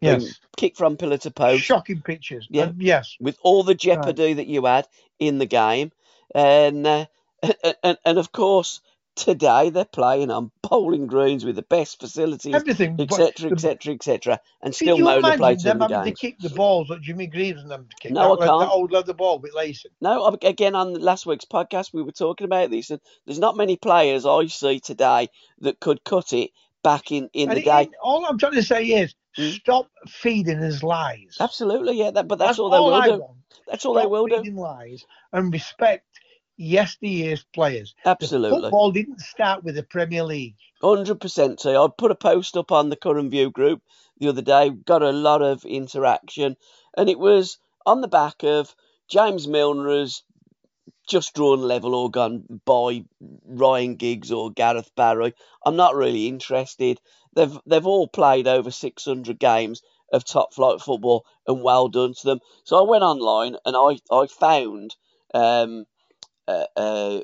Yes. 0.00 0.38
kick 0.56 0.76
from 0.76 0.96
pillar 0.96 1.18
to 1.18 1.30
post. 1.30 1.62
Shocking 1.64 2.02
pitches. 2.02 2.46
Yeah. 2.50 2.64
And 2.64 2.82
yes. 2.82 3.16
with 3.20 3.38
all 3.42 3.62
the 3.62 3.74
jeopardy 3.74 4.34
that 4.34 4.46
you 4.46 4.64
had 4.66 4.86
in 5.18 5.38
the 5.38 5.46
game, 5.46 5.92
and, 6.34 6.86
uh, 6.86 7.06
and 7.42 7.74
and 7.82 7.98
and 8.04 8.18
of 8.18 8.32
course 8.32 8.80
today 9.16 9.70
they're 9.70 9.84
playing 9.84 10.30
on 10.30 10.50
bowling 10.62 11.06
greens 11.06 11.44
with 11.44 11.56
the 11.56 11.62
best 11.62 12.00
facilities, 12.00 12.54
Everything. 12.54 12.96
etc., 13.00 13.50
etc., 13.52 13.94
etc., 13.94 14.40
and 14.62 14.74
still 14.74 14.96
you 14.98 15.04
mow 15.04 15.12
the 15.12 15.18
imagine 15.18 15.38
plates 15.38 15.62
them 15.62 15.72
in 15.82 15.88
the 15.88 15.94
having 15.94 16.04
games. 16.06 16.18
to 16.20 16.26
kick 16.26 16.38
the 16.40 16.50
balls 16.50 16.88
that 16.88 17.00
Jimmy 17.02 17.26
Greaves 17.26 17.62
and 17.62 17.70
them 17.70 17.86
to 17.88 17.96
kick? 18.00 18.12
No, 18.12 18.36
that, 18.36 18.42
I 18.42 18.46
can't. 18.46 18.60
The 18.60 18.68
old 18.70 18.92
leather 18.92 19.14
ball 19.14 19.38
with 19.38 19.54
lacing. 19.54 19.92
No, 20.00 20.26
again 20.42 20.74
on 20.74 20.94
last 20.94 21.26
week's 21.26 21.44
podcast 21.44 21.92
we 21.92 22.02
were 22.02 22.12
talking 22.12 22.44
about 22.44 22.70
this, 22.70 22.90
and 22.90 23.00
there's 23.26 23.38
not 23.38 23.56
many 23.56 23.76
players 23.76 24.26
I 24.26 24.46
see 24.46 24.80
today 24.80 25.28
that 25.60 25.80
could 25.80 26.02
cut 26.04 26.32
it 26.32 26.50
back 26.82 27.12
in 27.12 27.30
in 27.32 27.50
And 27.50 27.56
the 27.56 27.62
it- 27.62 27.64
day. 27.64 27.90
all 28.02 28.26
I'm 28.26 28.38
trying 28.38 28.52
to 28.54 28.62
say 28.62 28.84
is 28.86 29.14
Mm. 29.36 29.50
stop 29.52 29.90
feeding 30.06 30.60
his 30.60 30.84
lies. 30.84 31.36
Absolutely, 31.40 31.96
yeah, 31.98 32.12
that, 32.12 32.28
but 32.28 32.38
that's, 32.38 32.60
all 32.60 32.70
they 32.70 32.78
will 32.78 32.94
I 32.94 33.06
do. 33.08 33.18
want. 33.18 33.38
That's 33.66 33.84
all 33.84 33.94
they 33.94 34.02
Stop 34.02 34.10
will 34.12 34.26
do. 34.28 34.36
feeding 34.36 34.54
lies 34.54 35.04
and 35.32 35.52
respect 35.52 36.06
yesteryear's 36.56 37.44
players. 37.52 37.94
Absolutely. 38.04 38.50
The 38.50 38.62
football 38.66 38.92
didn't 38.92 39.20
start 39.20 39.64
with 39.64 39.74
the 39.74 39.82
Premier 39.82 40.24
League. 40.24 40.56
Hundred 40.82 41.20
percent. 41.20 41.60
So 41.60 41.84
I 41.84 41.88
put 41.96 42.10
a 42.10 42.16
post 42.16 42.56
up 42.56 42.70
on 42.70 42.90
the 42.90 42.96
Curran 42.96 43.30
View 43.30 43.50
group 43.50 43.82
the 44.18 44.28
other 44.28 44.42
day. 44.42 44.70
Got 44.70 45.02
a 45.02 45.10
lot 45.12 45.42
of 45.42 45.64
interaction, 45.64 46.56
and 46.96 47.08
it 47.08 47.18
was 47.18 47.58
on 47.86 48.00
the 48.00 48.08
back 48.08 48.42
of 48.42 48.74
James 49.08 49.46
Milner's 49.46 50.22
just 51.06 51.34
drawn 51.34 51.60
level 51.60 51.94
or 51.94 52.10
gone 52.10 52.44
by 52.64 53.04
Ryan 53.44 53.96
Giggs 53.96 54.32
or 54.32 54.50
Gareth 54.50 54.90
Barry. 54.96 55.34
I'm 55.64 55.76
not 55.76 55.94
really 55.94 56.26
interested. 56.26 57.00
They've 57.34 57.58
they've 57.66 57.86
all 57.86 58.08
played 58.08 58.46
over 58.46 58.70
600 58.70 59.38
games 59.38 59.82
of 60.12 60.24
top 60.24 60.54
flight 60.54 60.80
football, 60.80 61.26
and 61.46 61.62
well 61.62 61.88
done 61.88 62.14
to 62.14 62.26
them. 62.26 62.40
So 62.64 62.78
I 62.78 62.88
went 62.88 63.04
online 63.04 63.56
and 63.64 63.76
I 63.76 63.98
I 64.14 64.26
found 64.26 64.96
um, 65.34 65.86
a, 66.48 66.66
a, 66.76 67.22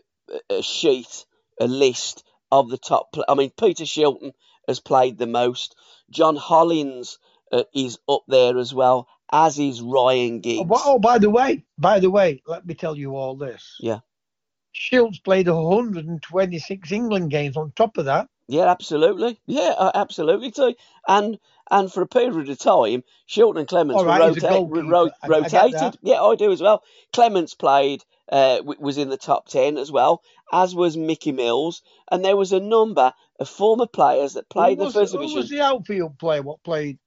a 0.51 0.63
sheet, 0.63 1.25
a 1.61 1.67
list 1.67 2.25
of 2.53 2.69
the 2.71 2.79
top. 2.79 3.15
I 3.29 3.35
mean, 3.35 3.51
Peter 3.59 3.85
Shilton 3.85 4.33
has 4.67 4.81
played 4.81 5.19
the 5.19 5.27
most. 5.27 5.77
John 6.11 6.37
Hollins 6.37 7.19
uh, 7.53 7.65
is 7.75 7.99
up 8.09 8.23
there 8.29 8.59
as 8.59 8.75
well, 8.75 9.09
as 9.33 9.59
is 9.59 9.81
Ryan 9.81 10.41
Giggs. 10.41 10.69
Oh, 10.71 10.83
oh, 10.95 10.99
by 10.99 11.19
the 11.19 11.31
way, 11.31 11.65
by 11.79 12.01
the 12.01 12.11
way, 12.11 12.43
let 12.47 12.67
me 12.67 12.75
tell 12.75 12.97
you 12.97 13.17
all 13.17 13.37
this. 13.37 13.77
Yeah. 13.81 14.01
Shilts 14.75 15.23
played 15.23 15.49
126 15.49 16.93
England 16.93 17.31
games 17.31 17.57
on 17.57 17.73
top 17.75 17.99
of 17.99 18.07
that. 18.07 18.29
Yeah, 18.49 18.69
absolutely. 18.69 19.41
Yeah, 19.47 19.75
uh, 19.77 19.93
absolutely 19.95 20.51
too. 20.51 20.75
And 21.07 21.39
and 21.71 21.93
for 21.93 22.03
a 22.03 22.07
period 22.07 22.49
of 22.49 22.59
time, 22.59 23.05
Shilton 23.29 23.61
and 23.61 23.69
Clemence 23.69 24.03
right, 24.03 24.19
were 24.19 24.27
rota- 24.27 24.49
ro- 24.89 25.11
I, 25.23 25.29
rotated. 25.29 25.77
I 25.81 25.93
yeah, 26.03 26.21
I 26.21 26.35
do 26.35 26.51
as 26.51 26.61
well. 26.61 26.83
Clemence 27.13 27.55
played, 27.55 28.05
uh, 28.31 28.57
w- 28.57 28.81
was 28.81 28.99
in 28.99 29.09
the 29.09 29.17
top 29.17 29.47
10 29.47 29.79
as 29.79 29.93
well, 29.93 30.23
as 30.53 30.75
was 30.75 30.97
Mickey 30.97 31.31
Mills. 31.31 31.83
And 32.11 32.25
there 32.25 32.37
was 32.37 32.53
a 32.53 32.59
number 32.59 33.13
of 33.39 33.49
former 33.49 33.87
players 33.87 34.35
that 34.35 34.49
played 34.49 34.79
who 34.79 34.85
was, 34.87 34.95
the 34.95 35.01
first 35.01 35.13
who 35.13 35.19
division. 35.19 35.39
was 35.39 35.49
the 35.49 35.61
outfield 35.61 36.19
player? 36.19 36.43
What 36.43 36.63
played? 36.65 36.99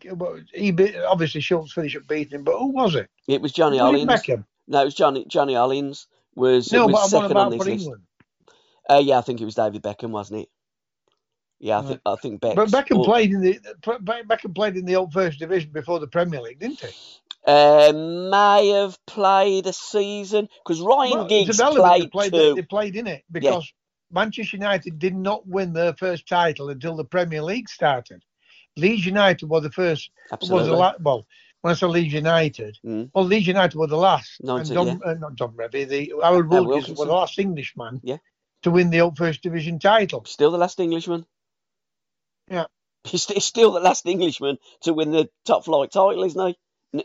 He 0.00 0.10
obviously 0.10 1.40
Shilts 1.40 1.72
finished 1.72 1.96
at 1.96 2.06
beating 2.06 2.38
him, 2.40 2.44
but 2.44 2.58
who 2.58 2.72
was 2.72 2.94
it? 2.94 3.08
It 3.26 3.40
was 3.40 3.52
Johnny 3.52 3.80
Was 3.80 3.94
it 4.02 4.06
Hollins. 4.06 4.22
Beckham? 4.22 4.44
No, 4.68 4.82
it 4.82 4.84
was 4.84 4.94
Johnny 4.94 5.24
Johnny 5.26 5.54
Hollins 5.54 6.06
was, 6.40 6.72
No, 6.72 6.86
was 6.86 6.94
but 6.94 7.06
second 7.08 7.24
on 7.24 7.30
about 7.30 7.50
this 7.52 7.60
list. 7.66 7.84
England. 7.84 8.02
Uh, 8.88 9.02
yeah, 9.04 9.18
I 9.18 9.20
think 9.20 9.40
it 9.40 9.44
was 9.44 9.54
David 9.54 9.82
Beckham, 9.82 10.10
wasn't 10.10 10.40
it? 10.40 10.48
Yeah, 11.60 11.78
I 11.78 11.80
Right. 11.80 11.88
think 11.88 12.00
I 12.06 12.16
think 12.16 12.40
Beck. 12.40 12.56
But 12.56 12.68
Beckham 12.70 13.04
played 13.04 13.30
in 13.32 13.40
the 13.42 13.60
Beckham 13.82 14.54
played 14.54 14.76
in 14.76 14.86
the 14.86 14.96
old 14.96 15.12
first 15.12 15.38
division 15.38 15.70
before 15.72 16.00
the 16.00 16.08
Premier 16.08 16.40
League, 16.40 16.58
didn't 16.58 16.80
he? 16.80 16.88
Uh, 17.46 17.92
may 17.94 18.68
have 18.68 18.98
played 19.06 19.66
a 19.66 19.72
season 19.72 20.48
because 20.64 20.80
Ryan 20.80 21.10
Well, 21.12 21.28
Giggs 21.28 21.50
it's 21.50 21.58
irrelevant. 21.60 21.92
They 21.92 22.06
played 22.08 22.30
played, 22.30 22.32
two. 22.32 22.54
they 22.54 22.62
played 22.62 22.96
in 22.96 23.06
it 23.06 23.24
because 23.30 23.72
Manchester 24.10 24.56
United 24.56 24.98
did 24.98 25.14
not 25.14 25.46
win 25.46 25.72
their 25.72 25.94
first 25.94 26.26
title 26.26 26.70
until 26.70 26.96
the 26.96 27.04
Premier 27.04 27.42
League 27.42 27.68
started. 27.68 28.22
Leeds 28.76 29.04
United 29.06 29.48
were 29.48 29.60
the 29.60 29.70
first. 29.70 30.10
Was 30.32 30.32
Absolutely. 30.32 30.70
the 30.70 30.76
la- 30.76 30.94
well, 31.00 31.26
when 31.62 31.72
I 31.72 31.74
say 31.74 31.86
Leeds 31.86 32.12
United, 32.14 32.78
Mm. 32.84 33.10
well, 33.14 33.24
Leeds 33.24 33.46
United 33.46 33.76
were 33.76 33.86
the 33.86 33.96
last. 33.96 34.40
and 34.40 34.48
Nineteen, 34.48 34.74
Don, 34.74 35.02
uh, 35.04 35.14
not 35.14 35.36
Don 35.36 35.52
Revie, 35.52 35.88
the 35.88 36.12
Wilkinson 36.14 36.48
Wilkinson. 36.66 36.96
were 36.96 37.04
the 37.06 37.12
last 37.12 37.38
Englishman 37.38 38.00
Yeah. 38.02 38.18
to 38.62 38.70
win 38.70 38.90
the 38.90 39.00
old 39.02 39.16
first 39.16 39.42
division 39.42 39.78
title. 39.78 40.24
Still 40.24 40.50
the 40.50 40.58
last 40.58 40.80
Englishman. 40.80 41.26
Yeah. 42.48 42.64
He's 43.04 43.22
still 43.44 43.72
the 43.72 43.80
last 43.80 44.06
Englishman 44.06 44.58
to 44.82 44.92
win 44.92 45.10
the 45.10 45.30
top 45.44 45.64
flight 45.64 45.90
title, 45.92 46.22
isn't 46.24 46.46
he? 46.48 46.58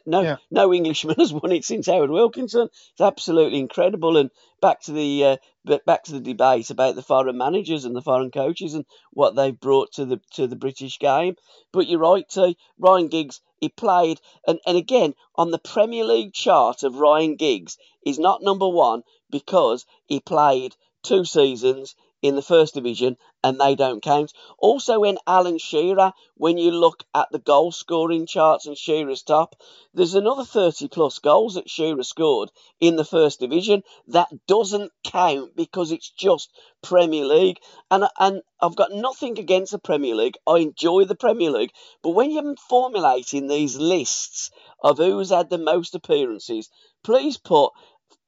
No, 0.06 0.22
Yeah. 0.22 0.38
no 0.50 0.74
Englishman 0.74 1.16
has 1.20 1.32
won 1.32 1.52
it 1.52 1.64
since 1.64 1.86
Howard 1.86 2.10
Wilkinson. 2.10 2.70
It's 2.92 3.02
absolutely 3.02 3.60
incredible. 3.60 4.18
And 4.18 4.32
back 4.60 4.82
to 4.82 4.92
the 4.92 5.24
uh, 5.24 5.38
but 5.64 5.86
back 5.86 6.04
to 6.06 6.14
the 6.14 6.20
debate 6.20 6.72
about 6.72 6.96
the 6.96 7.04
foreign 7.04 7.38
managers 7.38 7.86
and 7.86 7.96
the 7.96 8.02
foreign 8.02 8.32
coaches 8.32 8.74
and 8.74 8.86
what 9.12 9.36
they've 9.36 9.60
brought 9.60 9.92
to 9.94 10.06
the 10.06 10.20
to 10.34 10.48
the 10.48 10.56
British 10.56 10.98
game. 10.98 11.36
But 11.72 11.88
you're 11.88 12.00
right, 12.00 12.28
T. 12.28 12.58
Ryan 12.80 13.10
Giggs, 13.10 13.42
he 13.60 13.70
played, 13.70 14.22
and, 14.48 14.60
and 14.66 14.78
again 14.78 15.14
on 15.36 15.52
the 15.52 15.60
Premier 15.60 16.04
League 16.04 16.34
chart 16.34 16.82
of 16.84 16.98
Ryan 16.98 17.36
Giggs, 17.36 17.78
he's 18.02 18.20
not 18.20 18.42
number 18.42 18.68
one 18.68 19.04
because 19.30 19.86
he 20.08 20.20
played 20.20 20.76
two 21.04 21.26
seasons 21.26 21.96
in 22.26 22.36
the 22.36 22.42
first 22.42 22.74
division 22.74 23.18
and 23.44 23.60
they 23.60 23.76
don't 23.76 24.02
count. 24.02 24.34
Also, 24.58 25.04
in 25.04 25.20
Alan 25.28 25.60
Shearer, 25.60 26.12
when 26.36 26.58
you 26.58 26.72
look 26.72 27.04
at 27.14 27.28
the 27.32 27.38
goal 27.38 27.72
scoring 27.72 28.26
charts 28.26 28.66
and 28.66 28.76
Shearer's 28.76 29.22
top, 29.22 29.56
there's 29.94 30.16
another 30.16 30.44
30 30.44 30.88
plus 30.88 31.20
goals 31.20 31.54
that 31.54 31.70
Shearer 31.70 32.02
scored 32.02 32.50
in 32.80 32.96
the 32.96 33.06
first 33.06 33.40
division. 33.40 33.84
That 34.08 34.30
doesn't 34.48 34.92
count 35.04 35.56
because 35.56 35.92
it's 35.92 36.10
just 36.10 36.52
Premier 36.82 37.26
League. 37.26 37.60
And, 37.92 38.06
and 38.20 38.42
I've 38.60 38.76
got 38.76 38.92
nothing 38.92 39.38
against 39.38 39.72
the 39.72 39.80
Premier 39.80 40.16
League. 40.16 40.38
I 40.48 40.58
enjoy 40.58 41.06
the 41.06 41.16
Premier 41.16 41.52
League. 41.52 41.74
But 42.02 42.12
when 42.12 42.32
you're 42.32 42.56
formulating 42.68 43.48
these 43.48 43.78
lists 43.78 44.50
of 44.84 44.98
who's 44.98 45.30
had 45.30 45.52
the 45.52 45.60
most 45.60 45.94
appearances, 45.94 46.70
please 47.04 47.38
put 47.38 47.72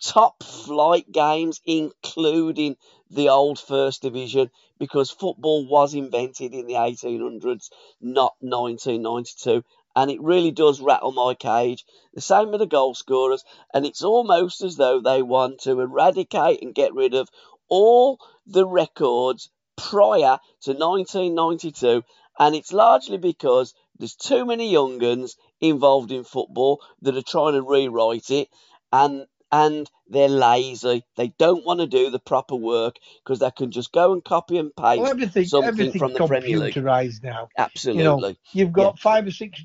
top 0.02 0.44
flight 0.44 1.12
games, 1.12 1.60
including 1.66 2.78
the 3.10 3.30
old 3.30 3.60
First 3.60 4.02
Division, 4.02 4.52
because 4.80 5.10
football 5.10 5.66
was 5.68 5.94
invented 5.94 6.54
in 6.54 6.68
the 6.68 6.74
1800s, 6.74 7.70
not 8.02 8.36
1992. 8.40 9.64
And 9.96 10.12
it 10.12 10.22
really 10.22 10.52
does 10.52 10.80
rattle 10.80 11.12
my 11.12 11.34
cage. 11.34 11.84
The 12.14 12.22
same 12.22 12.52
with 12.52 12.60
the 12.60 12.68
goal 12.68 12.94
scorers. 12.94 13.44
And 13.74 13.86
it's 13.86 14.04
almost 14.04 14.62
as 14.62 14.76
though 14.76 15.02
they 15.02 15.24
want 15.24 15.62
to 15.62 15.80
eradicate 15.80 16.62
and 16.62 16.76
get 16.76 16.94
rid 16.94 17.16
of 17.16 17.30
all 17.68 18.20
the 18.46 18.68
records 18.68 19.50
prior 19.76 20.38
to 20.62 20.74
1992. 20.74 22.04
And 22.38 22.56
it's 22.56 22.72
largely 22.72 23.18
because 23.18 23.74
there's 23.98 24.16
too 24.16 24.46
many 24.46 24.72
young 24.72 25.02
uns 25.04 25.36
involved 25.60 26.12
in 26.12 26.24
football 26.24 26.82
that 27.02 27.18
are 27.18 27.24
trying 27.24 27.54
to 27.54 27.64
rewrite 27.64 28.30
it. 28.30 28.50
And 28.92 29.26
and 29.52 29.90
they're 30.10 30.28
lazy. 30.30 31.04
They 31.16 31.30
don't 31.40 31.66
want 31.66 31.80
to 31.80 31.88
do 31.88 32.10
the 32.10 32.20
proper 32.20 32.56
work 32.56 32.98
because 33.24 33.40
they 33.40 33.52
can 33.52 33.72
just 33.72 33.92
go 33.92 34.14
and 34.14 34.24
copy 34.24 34.58
and 34.58 34.76
paste 34.76 35.02
Well, 35.02 35.12
everything, 35.12 35.46
something 35.46 35.92
from 35.94 36.14
the 36.14 36.28
Premier 36.28 36.58
League. 36.60 36.74
computerized 36.74 37.24
now. 37.24 37.48
Absolutely. 37.58 38.38
You've 38.54 38.74
got 38.74 39.00
five 39.00 39.26
or 39.28 39.32
six 39.32 39.62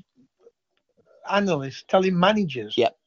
analysts 1.29 1.83
telling 1.87 2.17
managers 2.19 2.77
Yep. 2.77 2.97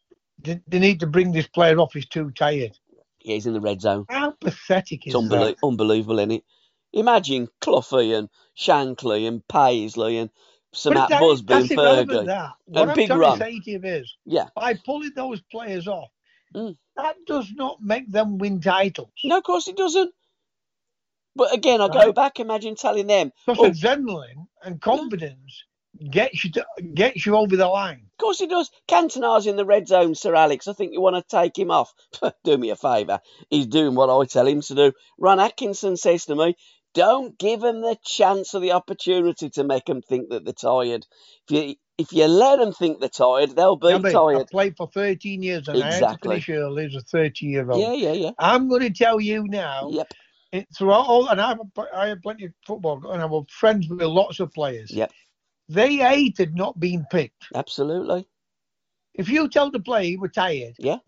they, 0.43 0.61
they 0.67 0.79
need 0.79 1.01
to 1.01 1.07
bring 1.07 1.33
this 1.33 1.47
player 1.47 1.79
off. 1.79 1.93
He's 1.93 2.07
too 2.09 2.31
tired. 2.31 2.77
Yeah, 3.21 3.35
he's 3.35 3.47
in 3.47 3.55
the 3.55 3.61
red 3.61 3.81
zone. 3.81 4.07
How 4.09 4.31
pathetic 4.33 5.07
is 5.07 5.15
It's 5.15 5.23
unbelie- 5.23 5.57
that? 5.61 5.67
unbelievable, 5.67 6.19
isn't 6.21 6.31
it? 6.31 6.45
Imagine 6.93 7.49
Cloughie 7.61 8.15
and 8.15 8.29
Shankly 8.57 9.27
and 9.29 9.47
Paisley 9.49 10.17
and 10.19 10.31
But 10.85 10.95
Matt 10.95 11.21
Busby 11.21 11.53
and 11.55 11.69
Fergie. 11.69 12.27
That. 12.27 12.53
What 12.67 12.89
I'm 12.91 12.95
Big 12.95 13.09
trying 13.09 13.19
Ron. 13.21 13.39
to 13.39 13.45
say 13.45 13.61
to 13.61 13.71
you 13.71 13.81
is, 13.83 14.17
Yeah. 14.25 14.49
by 14.55 14.75
pulling 14.75 15.11
those 15.15 15.41
players 15.51 15.89
off, 15.89 16.09
Mm. 16.55 16.77
that 16.97 17.17
does 17.27 17.51
not 17.55 17.83
make 17.83 18.11
them 18.11 18.39
win 18.39 18.61
titles. 18.61 19.11
No, 19.25 19.39
of 19.39 19.45
course 19.45 19.69
it 19.69 19.77
doesn't. 19.77 20.13
But 21.35 21.53
again, 21.53 21.81
I 21.83 21.89
go 21.89 22.13
back. 22.13 22.41
Imagine 22.41 22.77
telling 22.77 23.07
them, 23.07 23.31
Because 23.47 23.59
Oh. 23.61 23.71
adrenaline 23.71 24.47
and 24.63 24.81
confidence 24.81 25.65
gets 26.11 26.45
you 26.45 26.53
to, 26.53 26.67
gets 26.95 27.27
you 27.27 27.37
over 27.37 27.57
the 27.57 27.69
line. 27.69 28.07
Of 28.19 28.19
course 28.19 28.41
it 28.41 28.49
does. 28.49 28.71
Cantona's 28.89 29.47
in 29.47 29.57
the 29.57 29.67
red 29.67 29.87
zone, 29.87 30.15
Sir 30.15 30.35
Alex. 30.35 30.67
I 30.67 30.73
think 30.73 30.93
you 30.93 31.01
want 31.03 31.17
to 31.17 31.37
take 31.37 31.59
him 31.59 31.71
off. 31.71 31.93
do 32.45 32.57
me 32.57 32.71
a 32.71 32.77
favour. 32.77 33.21
He's 33.51 33.67
doing 33.67 33.95
what 33.95 34.09
I 34.09 34.25
tell 34.25 34.47
him 34.47 34.63
to 34.63 34.75
do. 34.75 34.93
Ron 35.19 35.41
Atkinson 35.41 35.97
says 35.99 36.25
to 36.27 36.35
me, 36.35 36.57
don't 36.97 37.39
give 37.39 37.61
them 37.61 37.83
the 37.83 37.97
chance 38.05 38.55
or 38.55 38.61
the 38.61 38.73
opportunity 38.73 39.51
to 39.51 39.65
make 39.65 39.85
them 39.85 40.01
think 40.01 40.31
that 40.31 40.45
they're 40.45 40.55
tired. 40.55 41.07
If 41.49 41.51
you 41.51 41.75
if 41.99 42.13
you 42.13 42.27
let 42.27 42.59
them 42.59 42.73
think 42.73 43.01
they're 43.01 43.09
tired, 43.09 43.51
they'll 43.57 43.77
be 43.77 43.93
mean, 43.93 44.07
I 44.07 44.13
tired. 44.13 44.47
played 44.49 44.77
for 44.77 44.89
13 44.89 45.43
years 45.43 45.69
and 45.69 45.83
I 45.83 45.93
had 45.95 46.01
to 46.01 46.19
finish 46.23 46.49
early 46.49 46.87
as 46.87 46.95
a 46.95 47.01
30 47.01 47.47
year 47.47 47.71
old. 47.71 47.81
Yeah, 47.81 47.93
yeah, 47.93 48.13
yeah. 48.13 48.31
I'm 48.39 48.69
going 48.69 48.83
to 48.83 48.91
tell 48.91 49.21
you 49.21 49.45
now, 49.47 49.89
Yep. 49.93 50.13
it, 50.53 50.67
throughout 50.77 51.07
all, 51.07 51.29
and 51.29 51.41
I 51.41 51.49
have, 51.51 51.61
I 51.95 52.09
have 52.09 52.23
plenty 52.23 52.47
of 52.47 52.53
football, 52.67 53.11
and 53.11 53.23
I 53.23 53.27
was 53.27 53.47
friends 53.51 53.89
with 53.89 54.01
lots 54.03 54.41
of 54.41 54.53
players. 54.53 54.91
Yep. 54.91 55.11
They 55.71 55.97
hated 55.97 56.55
not 56.55 56.79
being 56.79 57.05
picked. 57.11 57.47
Absolutely. 57.55 58.27
If 59.15 59.29
you 59.31 59.49
tell 59.49 59.71
the 59.71 59.81
player 59.81 60.05
you 60.05 60.21
were 60.21 60.29
tired, 60.29 60.75
Yeah. 60.79 60.99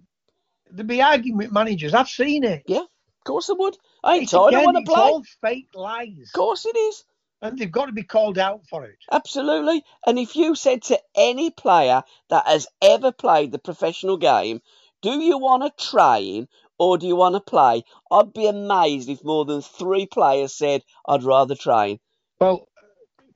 there'd 0.70 0.86
be 0.86 1.02
arguing 1.02 1.36
with 1.36 1.52
managers. 1.52 1.92
I've 1.94 2.08
seen 2.08 2.44
it. 2.44 2.62
Of 2.68 2.88
course 3.28 3.50
I 3.50 3.54
would. 3.54 3.76
I 4.04 4.14
ain't 4.16 4.22
It's, 4.24 4.32
tired. 4.32 4.54
I 4.54 4.58
want 4.64 4.76
to 4.78 4.82
it's 4.82 4.90
play. 4.94 5.10
all 5.10 5.24
fake 5.42 5.68
lies, 5.74 6.30
Of 6.34 6.34
course 6.34 6.66
it 6.66 6.76
is. 6.76 7.04
and 7.42 7.58
they've 7.58 7.70
got 7.72 7.86
to 7.86 7.92
be 7.92 8.02
called 8.02 8.38
out 8.38 8.66
for 8.68 8.84
it. 8.84 8.98
Absolutely. 9.12 9.84
And 10.06 10.18
if 10.18 10.36
you 10.36 10.54
said 10.56 10.82
to 10.84 11.00
any 11.16 11.50
player 11.50 12.02
that 12.30 12.46
has 12.46 12.66
ever 12.82 13.12
played 13.12 13.52
the 13.52 13.58
professional 13.58 14.16
game, 14.16 14.60
do 15.02 15.20
you 15.20 15.38
want 15.38 15.62
to 15.64 15.86
train 15.86 16.48
or 16.78 16.98
do 16.98 17.06
you 17.06 17.16
want 17.16 17.36
to 17.36 17.40
play? 17.40 17.84
I'd 18.10 18.32
be 18.32 18.48
amazed 18.48 19.08
if 19.08 19.24
more 19.24 19.44
than 19.44 19.62
three 19.62 20.06
players 20.06 20.54
said, 20.54 20.82
I'd 21.06 21.22
rather 21.22 21.54
train. 21.54 22.00
Well, 22.40 22.68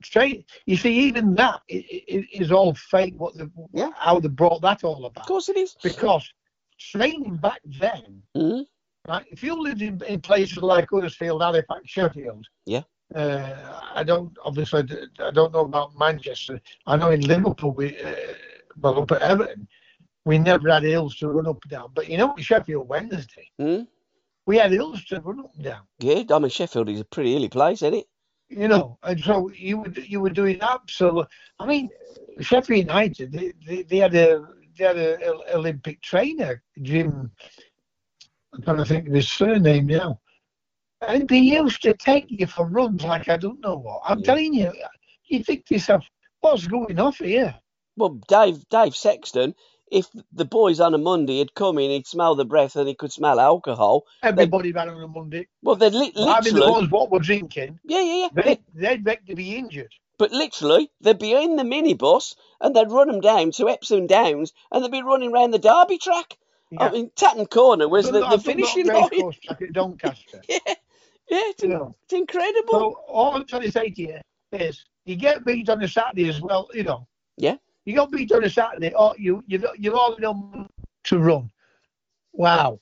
straight. 0.03 0.45
You 0.65 0.77
see, 0.77 0.93
even 1.07 1.35
that 1.35 1.61
is 1.67 2.51
all 2.51 2.73
fake. 2.75 3.15
What 3.17 3.37
the 3.37 3.49
Yeah. 3.73 3.91
how 3.95 4.19
they 4.19 4.27
brought 4.27 4.61
that 4.61 4.83
all 4.83 5.05
about. 5.05 5.23
Of 5.23 5.27
course 5.27 5.49
it 5.49 5.57
is. 5.57 5.75
Because 5.83 6.31
training 6.79 7.37
back 7.37 7.61
then 7.65 8.23
Mhm. 8.35 8.65
Right? 9.07 9.25
If 9.29 9.43
you 9.43 9.61
lived 9.61 9.81
in, 9.81 10.01
in 10.07 10.21
places 10.21 10.57
like 10.57 10.87
Huddersfield, 10.89 11.41
Halifax, 11.41 11.81
Sheffield, 11.85 12.47
Yeah. 12.65 12.83
Uh, 13.13 13.79
I 13.93 14.01
don't 14.03 14.35
obviously 14.43 14.83
I 15.19 15.29
don't 15.31 15.51
know 15.53 15.65
about 15.65 15.95
Manchester. 15.99 16.59
I 16.87 16.95
know 16.95 17.11
in 17.11 17.21
Liverpool, 17.21 17.71
we 17.71 17.99
uh, 18.01 18.15
well 18.79 19.01
up 19.01 19.11
at 19.11 19.21
Everton, 19.21 19.67
we 20.25 20.39
never 20.39 20.69
had 20.69 20.83
hills 20.83 21.15
to 21.17 21.27
run 21.27 21.47
up 21.47 21.61
and 21.63 21.71
down. 21.71 21.91
But 21.93 22.09
you 22.09 22.17
know, 22.17 22.33
Sheffield 22.37 22.87
Wednesday, 22.87 23.51
Hmm? 23.59 23.81
we 24.47 24.57
had 24.57 24.71
hills 24.71 25.03
to 25.05 25.19
run 25.19 25.41
up 25.41 25.53
and 25.55 25.63
down. 25.65 25.81
Yeah, 25.99 26.23
I 26.33 26.39
mean 26.39 26.49
Sheffield 26.49 26.89
is 26.89 27.01
a 27.01 27.05
pretty 27.05 27.33
hilly 27.33 27.49
place, 27.49 27.81
isn't 27.83 27.93
it? 27.93 28.05
You 28.49 28.67
know, 28.67 28.97
and 29.03 29.19
so 29.19 29.49
you 29.49 29.77
were 29.79 29.89
you 29.89 30.19
were 30.21 30.29
doing 30.29 30.59
absolute. 30.61 31.27
I 31.59 31.65
mean, 31.67 31.89
Sheffield 32.39 32.87
United, 32.87 33.31
they, 33.31 33.53
they, 33.67 33.83
they 33.83 33.97
had 33.97 34.15
a 34.15 34.47
they 34.77 34.85
had 34.85 34.97
a, 34.97 35.29
a 35.29 35.55
Olympic 35.55 36.01
trainer, 36.01 36.63
Jim. 36.81 37.31
I'm 38.53 38.61
trying 38.61 38.77
to 38.77 38.85
think 38.85 39.07
of 39.07 39.13
his 39.13 39.29
surname 39.29 39.87
now. 39.87 40.19
And 41.01 41.27
they 41.27 41.39
used 41.39 41.81
to 41.81 41.93
take 41.93 42.27
you 42.29 42.47
for 42.47 42.65
runs 42.65 43.03
like 43.03 43.27
I 43.27 43.37
don't 43.37 43.59
know 43.61 43.75
what. 43.75 44.01
I'm 44.05 44.19
Yeah. 44.19 44.25
telling 44.25 44.53
you, 44.53 44.71
you 45.25 45.43
think 45.43 45.65
to 45.65 45.73
yourself, 45.75 46.05
what's 46.41 46.67
going 46.67 46.99
off 46.99 47.17
here? 47.17 47.55
Well, 47.97 48.21
Dave 48.27 48.67
Dave 48.69 48.95
Sexton, 48.95 49.55
if 49.91 50.07
the 50.31 50.45
boys 50.45 50.79
on 50.79 50.93
a 50.93 50.97
Monday 50.97 51.39
had 51.39 51.53
come 51.53 51.77
in, 51.77 51.91
he'd 51.91 52.07
smell 52.07 52.35
the 52.35 52.45
breath 52.45 52.75
and 52.75 52.87
he 52.87 52.95
could 52.95 53.11
smell 53.11 53.39
alcohol. 53.39 54.05
Everybody 54.21 54.71
ran 54.71 54.89
on 54.89 55.01
a 55.03 55.07
Monday. 55.07 55.47
Well, 55.61 55.75
they'd 55.75 55.93
li- 55.93 56.13
I 56.15 56.41
mean, 56.41 56.53
the 56.53 56.61
literally, 56.61 56.71
ones 56.71 56.91
what 56.91 57.11
were 57.11 57.19
drinking, 57.19 57.79
yeah, 57.83 58.01
yeah, 58.01 58.29
yeah. 58.35 58.43
they, 58.43 58.59
they'd 58.73 59.05
make 59.05 59.25
to 59.25 59.35
be 59.35 59.55
injured. 59.55 59.93
But 60.17 60.31
literally, 60.31 60.89
they'd 61.01 61.19
be 61.19 61.33
in 61.33 61.55
the 61.55 61.63
minibus 61.63 62.35
and 62.61 62.75
they'd 62.75 62.91
run 62.91 63.07
them 63.07 63.19
down 63.19 63.51
to 63.53 63.69
Epsom 63.69 64.07
Downs 64.07 64.53
and 64.71 64.83
they'd 64.83 64.91
be 64.91 65.01
running 65.01 65.31
round 65.31 65.53
the 65.53 65.59
Derby 65.59 65.97
track. 65.97 66.37
I 66.79 66.85
Yeah. 66.85 66.91
mean, 66.91 67.11
Tatton 67.15 67.45
Corner 67.47 67.87
was 67.87 68.05
the, 68.07 68.13
the 68.13 68.19
that- 68.19 68.25
I've 68.25 68.31
done 68.31 68.55
finishing 68.55 68.87
line. 68.87 69.09
track 69.41 69.61
at 69.61 69.73
Doncaster. 69.73 70.41
Yeah, 70.49 71.37
yeah, 71.39 71.49
it's, 71.49 71.63
you 71.63 71.69
know. 71.69 71.95
it's 72.03 72.13
incredible. 72.13 72.69
So 72.73 72.95
all 73.07 73.33
I'm 73.35 73.45
trying 73.45 73.61
to 73.63 73.71
say 73.71 73.89
to 73.89 74.01
you 74.01 74.19
is, 74.51 74.83
you 75.05 75.15
get 75.15 75.45
beat 75.45 75.69
on 75.69 75.81
a 75.81 75.87
Saturday 75.87 76.27
as 76.29 76.41
well. 76.41 76.67
You 76.73 76.83
know. 76.83 77.07
Yeah. 77.37 77.55
You 77.85 77.95
got 77.95 78.11
beat 78.11 78.31
on 78.33 78.43
a 78.43 78.49
Saturday, 78.49 78.93
or 78.93 79.15
you 79.17 79.41
you 79.47 79.65
you're 79.79 79.95
all 79.95 80.17
know 80.19 80.67
to 81.05 81.19
run. 81.19 81.49
Wow. 82.33 82.79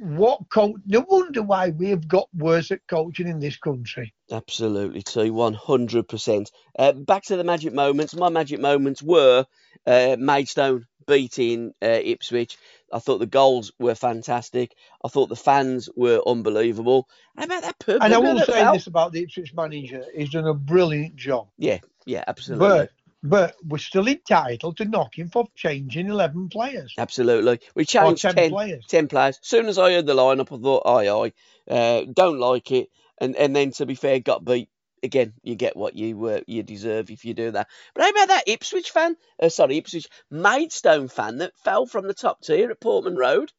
What 0.00 0.48
coach? 0.48 0.76
No 0.86 1.04
wonder 1.08 1.42
why 1.42 1.70
we've 1.70 2.06
got 2.08 2.28
worse 2.34 2.70
at 2.72 2.80
coaching 2.88 3.28
in 3.28 3.38
this 3.38 3.56
country. 3.56 4.12
Absolutely, 4.32 5.02
T, 5.02 5.30
100%. 5.30 6.50
Uh, 6.78 6.92
back 6.92 7.22
to 7.24 7.36
the 7.36 7.44
magic 7.44 7.72
moments. 7.72 8.14
My 8.14 8.28
magic 8.28 8.58
moments 8.58 9.00
were 9.02 9.46
uh, 9.86 10.16
Maidstone 10.18 10.86
beating 11.12 11.74
uh, 11.82 12.00
Ipswich. 12.02 12.56
I 12.92 12.98
thought 12.98 13.18
the 13.18 13.26
goals 13.26 13.72
were 13.78 13.94
fantastic. 13.94 14.74
I 15.04 15.08
thought 15.08 15.28
the 15.28 15.36
fans 15.36 15.88
were 15.94 16.22
unbelievable. 16.26 17.08
How 17.36 17.44
about 17.44 17.62
that 17.62 17.78
pub? 17.78 17.98
And 18.02 18.14
I 18.14 18.18
will 18.18 18.38
say 18.40 18.64
this 18.72 18.86
about 18.86 19.12
the 19.12 19.22
Ipswich 19.22 19.54
manager: 19.54 20.04
he's 20.14 20.30
done 20.30 20.46
a 20.46 20.54
brilliant 20.54 21.16
job. 21.16 21.48
Yeah, 21.58 21.78
yeah, 22.06 22.24
absolutely. 22.26 22.68
But 22.68 22.90
but 23.22 23.54
we're 23.64 23.78
still 23.78 24.08
entitled 24.08 24.78
to 24.78 24.84
knock 24.84 25.18
him 25.18 25.28
for 25.28 25.46
changing 25.54 26.08
eleven 26.08 26.48
players 26.48 26.94
Absolutely. 26.98 27.60
We 27.74 27.84
changed 27.84 28.22
ten 28.22 28.34
10, 28.34 28.50
players. 28.50 28.86
10 28.88 29.08
players. 29.08 29.38
As 29.40 29.48
soon 29.48 29.66
as 29.66 29.78
I 29.78 29.92
heard 29.92 30.06
the 30.06 30.14
lineup, 30.14 30.52
I 30.52 30.60
thought, 30.60 30.82
aye, 30.86 31.08
aye. 31.08 31.32
Uh, 31.72 32.04
don't 32.12 32.38
like 32.38 32.72
it. 32.72 32.88
And 33.18 33.36
and 33.36 33.54
then, 33.54 33.70
to 33.72 33.86
be 33.86 33.94
fair, 33.94 34.18
got 34.18 34.44
beat. 34.44 34.68
Again, 35.02 35.32
you 35.42 35.56
get 35.56 35.76
what 35.76 35.94
you 35.96 36.24
uh, 36.26 36.40
you 36.46 36.62
deserve 36.62 37.10
if 37.10 37.24
you 37.24 37.34
do 37.34 37.50
that. 37.50 37.68
But 37.94 38.04
how 38.04 38.10
about 38.10 38.28
that 38.28 38.44
Ipswich 38.46 38.90
fan? 38.90 39.16
Uh, 39.40 39.48
sorry, 39.48 39.78
Ipswich 39.78 40.08
Maidstone 40.30 41.08
fan 41.08 41.38
that 41.38 41.52
fell 41.64 41.86
from 41.86 42.06
the 42.06 42.14
top 42.14 42.40
tier 42.42 42.70
at 42.70 42.80
Portman 42.80 43.16
Road. 43.16 43.50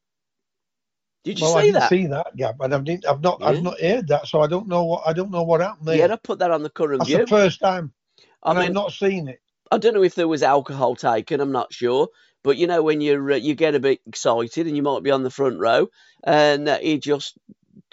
Did 1.24 1.40
you 1.40 1.46
well, 1.46 1.56
I 1.56 1.62
see 1.62 1.68
didn't 1.68 1.82
that? 1.82 1.90
see 1.90 2.08
that, 2.08 2.36
Gab, 2.36 2.62
and 2.62 2.74
I've, 2.74 2.88
I've 3.10 3.22
not 3.22 3.42
Yeah. 3.42 3.48
I've 3.48 3.64
not 3.64 3.80
heard 3.80 4.08
that, 4.10 4.28
so 4.28 4.42
I 4.42 4.48
don't 4.48 4.68
know 4.68 4.84
what 4.84 5.04
I 5.06 5.14
don't 5.14 5.32
know 5.32 5.44
what 5.44 5.62
happened 5.62 5.88
there. 5.88 5.98
Yeah, 5.98 6.14
I 6.14 6.18
put 6.18 6.40
that 6.40 6.52
on 6.52 6.64
the 6.64 6.70
Curran 6.70 7.00
That's 7.00 7.10
view. 7.10 7.20
the 7.20 7.28
first 7.28 7.60
time, 7.62 7.94
I 8.42 8.54
mean, 8.54 8.68
I've 8.68 8.74
not 8.74 8.92
seen 8.92 9.28
it. 9.30 9.40
I 9.72 9.78
don't 9.78 9.94
know 9.94 10.04
if 10.04 10.16
there 10.16 10.28
was 10.28 10.44
alcohol 10.44 10.96
taken. 10.96 11.40
I'm 11.40 11.52
not 11.54 11.74
sure, 11.74 12.10
but 12.44 12.58
you 12.58 12.68
know 12.68 12.84
when 12.84 13.00
you're 13.02 13.32
uh, 13.32 13.36
you 13.36 13.56
get 13.56 13.76
a 13.76 13.80
bit 13.80 14.02
excited 14.06 14.68
and 14.68 14.76
you 14.76 14.84
might 14.84 15.04
be 15.04 15.12
on 15.12 15.24
the 15.24 15.30
front 15.30 15.60
row, 15.60 15.88
and 16.24 16.68
uh, 16.68 16.78
he 16.80 17.00
just 17.00 17.38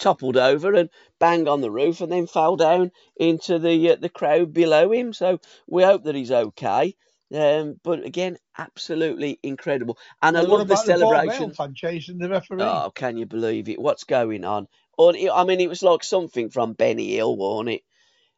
toppled 0.00 0.36
over 0.36 0.74
and 0.74 0.90
banged 1.20 1.48
on 1.48 1.60
the 1.60 1.70
roof 1.70 2.00
and 2.00 2.10
then 2.10 2.26
fell 2.26 2.56
down 2.56 2.90
into 3.16 3.58
the 3.60 3.92
uh, 3.92 3.96
the 3.96 4.08
crowd 4.08 4.52
below 4.52 4.90
him. 4.92 5.12
So 5.12 5.38
we 5.68 5.84
hope 5.84 6.04
that 6.04 6.16
he's 6.16 6.32
okay. 6.32 6.96
Um, 7.32 7.80
but 7.84 8.04
again, 8.04 8.38
absolutely 8.58 9.38
incredible, 9.44 9.98
and 10.22 10.36
I 10.36 10.40
Well, 10.40 10.48
what 10.48 10.58
love 10.58 10.66
the 10.68 10.74
about 10.74 10.86
the 10.86 10.94
Port 10.94 11.24
Vale 11.26 11.50
celebration. 11.50 11.50
fan 11.50 11.74
chasing 11.74 12.18
the 12.18 12.28
referee? 12.28 12.58
Oh, 12.62 12.92
can 12.94 13.16
you 13.16 13.26
believe 13.26 13.68
it? 13.68 13.80
What's 13.80 14.04
going 14.04 14.44
on? 14.44 14.68
Or, 14.98 15.14
I 15.32 15.44
mean, 15.44 15.60
it 15.60 15.68
was 15.68 15.82
like 15.82 16.04
something 16.04 16.50
from 16.50 16.74
Benny 16.74 17.14
Hill, 17.14 17.36
wasn't 17.36 17.70
it? 17.70 17.82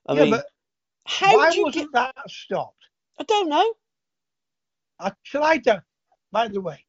I 0.09 0.15
yeah, 0.15 0.25
mean, 0.25 0.31
but 0.31 0.47
how 1.07 1.37
why 1.37 1.51
wasn't 1.57 1.75
get? 1.75 1.93
that 1.93 2.15
stopped? 2.29 2.85
I 3.19 3.25
don't 3.25 3.49
know. 3.49 3.75
I 4.99 5.13
tried 5.25 5.65
to. 5.65 5.85
By 6.31 6.49
the 6.49 6.61
way, 6.63 6.87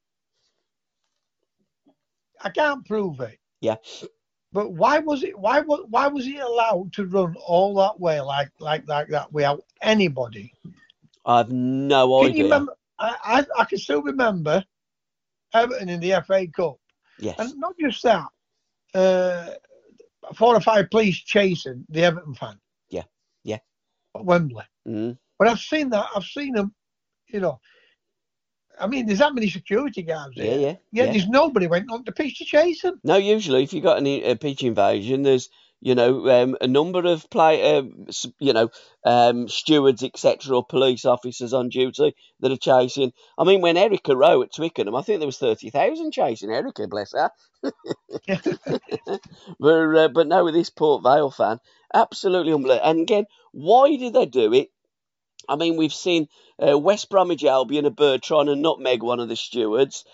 I 2.42 2.50
can't 2.52 2.86
prove 2.86 3.20
it. 3.22 3.40
Yeah. 3.62 3.78
But 4.54 4.72
why 4.74 5.00
was 5.00 5.24
it? 5.24 5.38
Why 5.38 5.62
was 5.62 5.86
why 5.90 6.08
was 6.08 6.26
he 6.26 6.38
allowed 6.38 6.94
to 6.94 7.06
run 7.06 7.36
all 7.46 7.74
that 7.76 8.00
way 8.00 8.22
like 8.22 8.52
like 8.60 8.88
like 8.88 9.08
that 9.10 9.34
without 9.34 9.64
anybody? 9.82 10.54
I've 11.26 11.52
no 11.52 12.20
Can 12.22 12.30
idea. 12.30 12.38
you 12.38 12.44
remember? 12.44 12.74
I, 13.00 13.16
I 13.58 13.62
I 13.62 13.66
can 13.66 13.80
still 13.80 14.04
remember 14.04 14.64
Everton 15.54 15.90
in 15.90 16.00
the 16.00 16.22
FA 16.26 16.46
Cup, 16.48 16.78
Yes. 17.20 17.36
and 17.40 17.58
not 17.60 17.74
just 17.80 18.04
that. 18.04 18.28
Uh, 18.94 19.50
four 20.36 20.56
or 20.56 20.62
five 20.62 20.90
police 20.92 21.18
chasing 21.18 21.84
the 21.90 22.04
Everton 22.04 22.36
fan. 22.36 22.60
Yeah, 22.90 23.04
yeah. 23.44 23.58
At 24.16 24.24
Wembley. 24.24 24.66
Mm. 24.88 25.18
But 25.40 25.48
I've 25.48 25.60
seen 25.60 25.90
that. 25.90 26.08
I've 26.16 26.26
seen 26.26 26.54
them. 26.54 26.76
You 27.28 27.40
know. 27.40 27.60
I 28.80 28.88
mean, 28.88 29.06
there's 29.06 29.20
that 29.20 29.34
many 29.36 29.50
security 29.50 30.02
guards 30.02 30.36
Yeah, 30.36 30.56
yeah, 30.56 30.56
Yet 30.58 30.78
yeah. 30.92 31.12
there's 31.12 31.28
nobody 31.28 31.68
went 31.68 31.92
on 31.92 32.04
the 32.06 32.12
pitch 32.12 32.40
to 32.40 32.46
chase 32.46 32.82
them. 32.82 33.00
No, 33.04 33.18
usually 33.18 33.64
if 33.64 33.74
you 33.74 33.82
got 33.82 33.98
any 33.98 34.24
a 34.24 34.36
pitch 34.36 34.64
invasion, 34.64 35.24
there's 35.24 35.50
you 35.80 35.96
know 35.96 36.30
um, 36.30 36.58
a 36.62 36.68
number 36.68 37.06
of 37.06 37.30
play, 37.30 37.78
um, 37.78 38.08
you 38.40 38.54
know, 38.54 38.70
um, 39.06 39.48
stewards, 39.48 40.02
etc., 40.04 40.56
or 40.56 40.66
police 40.66 41.06
officers 41.06 41.54
on 41.54 41.70
duty 41.70 42.16
that 42.40 42.52
are 42.52 42.58
chasing. 42.58 43.12
I 43.38 43.44
mean, 43.44 43.62
when 43.62 43.78
Erika 43.78 44.16
Roe 44.16 44.42
at 44.42 44.54
Twickenham, 44.54 44.96
I 44.96 45.02
think 45.02 45.20
there 45.20 45.28
was 45.28 45.38
thirty 45.38 45.70
thousand 45.70 46.12
chasing 46.12 46.52
Erika, 46.52 46.88
bless 46.88 47.14
her. 47.14 47.32
but 49.60 49.96
uh, 49.98 50.08
but 50.10 50.28
no, 50.28 50.44
with 50.46 50.54
this 50.54 50.70
Port 50.70 51.04
Vale 51.04 51.32
fan, 51.32 51.60
absolutely 51.94 52.54
unbelievable. 52.54 52.90
And 52.90 53.02
again, 53.02 53.26
why 53.52 53.96
did 53.96 54.14
they 54.14 54.26
do 54.26 54.54
it? 54.54 54.70
I 55.48 55.56
mean, 55.56 55.78
we've 55.78 55.94
seen 55.94 56.28
uh, 56.60 56.78
West 56.78 57.10
Bromwich 57.10 57.44
Albion, 57.44 57.86
a 57.86 57.92
bird 57.92 58.24
trying 58.24 58.48
to 58.48 58.56
nutmeg 58.56 59.04
one 59.04 59.20
of 59.20 59.30
the 59.30 59.36
stewards, 59.36 60.06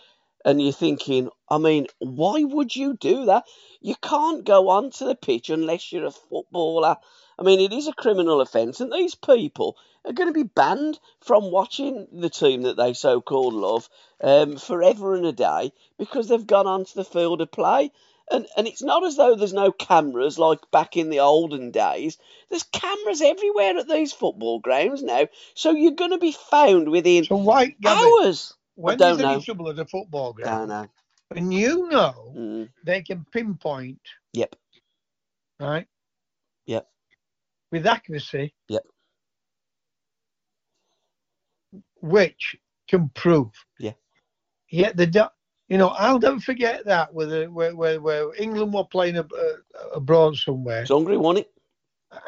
and 0.45 0.61
you're 0.61 0.71
thinking, 0.71 1.29
I 1.49 1.57
mean, 1.57 1.87
why 1.99 2.43
would 2.43 2.75
you 2.75 2.95
do 2.95 3.25
that? 3.25 3.43
You 3.81 3.95
can't 4.01 4.43
go 4.43 4.69
onto 4.69 5.05
the 5.05 5.15
pitch 5.15 5.49
unless 5.49 5.91
you're 5.91 6.05
a 6.05 6.11
footballer. 6.11 6.97
I 7.37 7.43
mean, 7.43 7.59
it 7.59 7.73
is 7.73 7.87
a 7.87 7.93
criminal 7.93 8.41
offence, 8.41 8.79
and 8.79 8.91
these 8.91 9.15
people 9.15 9.77
are 10.05 10.13
going 10.13 10.29
to 10.29 10.33
be 10.33 10.43
banned 10.43 10.99
from 11.21 11.51
watching 11.51 12.07
the 12.11 12.29
team 12.29 12.63
that 12.63 12.77
they 12.77 12.93
so 12.93 13.21
called 13.21 13.53
love 13.53 13.89
um, 14.21 14.57
forever 14.57 15.15
and 15.15 15.25
a 15.25 15.31
day 15.31 15.71
because 15.97 16.27
they've 16.27 16.47
gone 16.47 16.67
onto 16.67 16.93
the 16.95 17.05
field 17.05 17.41
of 17.41 17.51
play. 17.51 17.91
And, 18.31 18.47
and 18.57 18.67
it's 18.67 18.83
not 18.83 19.05
as 19.05 19.17
though 19.17 19.35
there's 19.35 19.53
no 19.53 19.71
cameras 19.71 20.39
like 20.39 20.59
back 20.71 20.97
in 20.97 21.09
the 21.09 21.21
olden 21.21 21.71
days. 21.71 22.17
There's 22.49 22.63
cameras 22.63 23.21
everywhere 23.21 23.77
at 23.77 23.89
these 23.89 24.13
football 24.13 24.59
grounds 24.59 25.03
now. 25.03 25.27
So 25.55 25.71
you're 25.71 25.93
going 25.93 26.11
to 26.11 26.19
be 26.19 26.33
found 26.33 26.89
within 26.89 27.29
So 27.29 27.37
why, 27.37 27.75
hours. 27.85 28.53
when 28.75 28.97
don't 28.97 29.01
there's 29.03 29.19
any 29.21 29.37
know. 29.37 29.39
trouble 29.39 29.69
at 29.69 29.79
a 29.79 29.85
football 29.85 30.33
Don't 30.43 30.67
ground, 30.67 30.69
know. 30.69 30.87
and 31.35 31.53
you 31.53 31.89
know 31.89 32.37
Mm, 32.37 32.69
they 32.85 33.01
can 33.03 33.25
pinpoint, 33.33 34.01
yep. 34.33 34.55
right? 35.59 35.87
Yep. 36.67 36.87
With 37.71 37.87
accuracy. 37.87 38.53
Yep. 38.69 38.83
Which 42.01 42.57
can 42.89 43.09
prove. 43.15 43.51
Yeah. 43.79 43.93
Yet 44.69 44.97
the, 44.97 45.07
do- 45.07 45.38
you 45.69 45.77
know, 45.77 45.89
I'll 45.89 46.19
never 46.19 46.39
forget 46.39 46.85
that 46.85 47.13
with 47.13 47.31
where, 47.51 47.75
where 47.75 48.01
where 48.01 48.33
England 48.35 48.73
were 48.73 48.85
playing 48.85 49.17
ab- 49.17 49.33
uh, 49.33 49.89
abroad 49.95 50.35
somewhere, 50.35 50.81
It's 50.81 50.91
Hungary, 50.91 51.17
wasn't 51.17 51.45
it? 51.45 51.51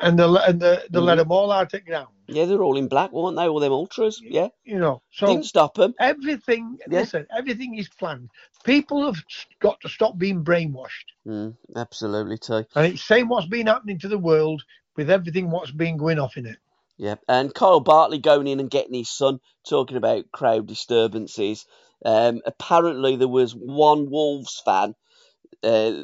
and 0.01 0.17
they 0.19 0.23
and 0.23 0.60
the, 0.62 0.86
they 0.91 0.99
let 0.99 1.15
Mhm. 1.15 1.21
them 1.21 1.32
all 1.32 1.51
out 1.51 1.73
at 1.73 1.86
ground. 1.86 2.10
Yeah, 2.27 2.45
they're 2.45 2.62
all 2.62 2.77
in 2.77 2.88
black, 2.88 3.12
weren't 3.12 3.36
they? 3.36 3.47
All 3.47 3.60
them 3.60 3.73
ultras. 3.73 4.21
Yeah. 4.23 4.49
You 4.63 4.80
know, 4.80 5.01
so 5.12 5.27
Didn't 5.27 5.45
stop 5.45 5.73
them. 5.75 5.93
everything. 5.99 6.77
Yeah. 6.88 6.99
Listen, 6.99 7.27
everything 7.36 7.77
is 7.77 7.89
planned. 7.89 8.30
People 8.63 9.06
have 9.06 9.21
got 9.60 9.82
to 9.82 9.89
stop 9.89 10.17
being 10.17 10.43
brainwashed. 10.43 11.10
Mm, 11.27 11.58
absolutely, 11.75 12.38
too. 12.38 12.63
And 12.75 12.86
it's 12.93 13.04
saying 13.04 13.27
what's 13.27 13.47
been 13.47 13.67
happening 13.67 13.99
to 13.99 14.08
the 14.08 14.17
world 14.19 14.63
with 14.95 15.10
everything 15.10 15.49
what's 15.49 15.71
been 15.71 15.97
going 15.97 16.19
off 16.19 16.38
in 16.38 16.45
it. 16.45 16.58
Yeah, 17.01 17.15
and 17.27 17.51
Kyle 17.51 17.79
Bartley 17.79 18.19
going 18.19 18.45
in 18.45 18.59
and 18.59 18.69
getting 18.69 18.93
his 18.93 19.09
son 19.09 19.39
talking 19.67 19.97
about 19.97 20.31
crowd 20.31 20.67
disturbances. 20.67 21.65
Um, 22.05 22.41
apparently, 22.45 23.15
there 23.15 23.27
was 23.27 23.55
one 23.55 24.11
Wolves 24.11 24.61
fan 24.63 24.93
uh, 25.63 26.03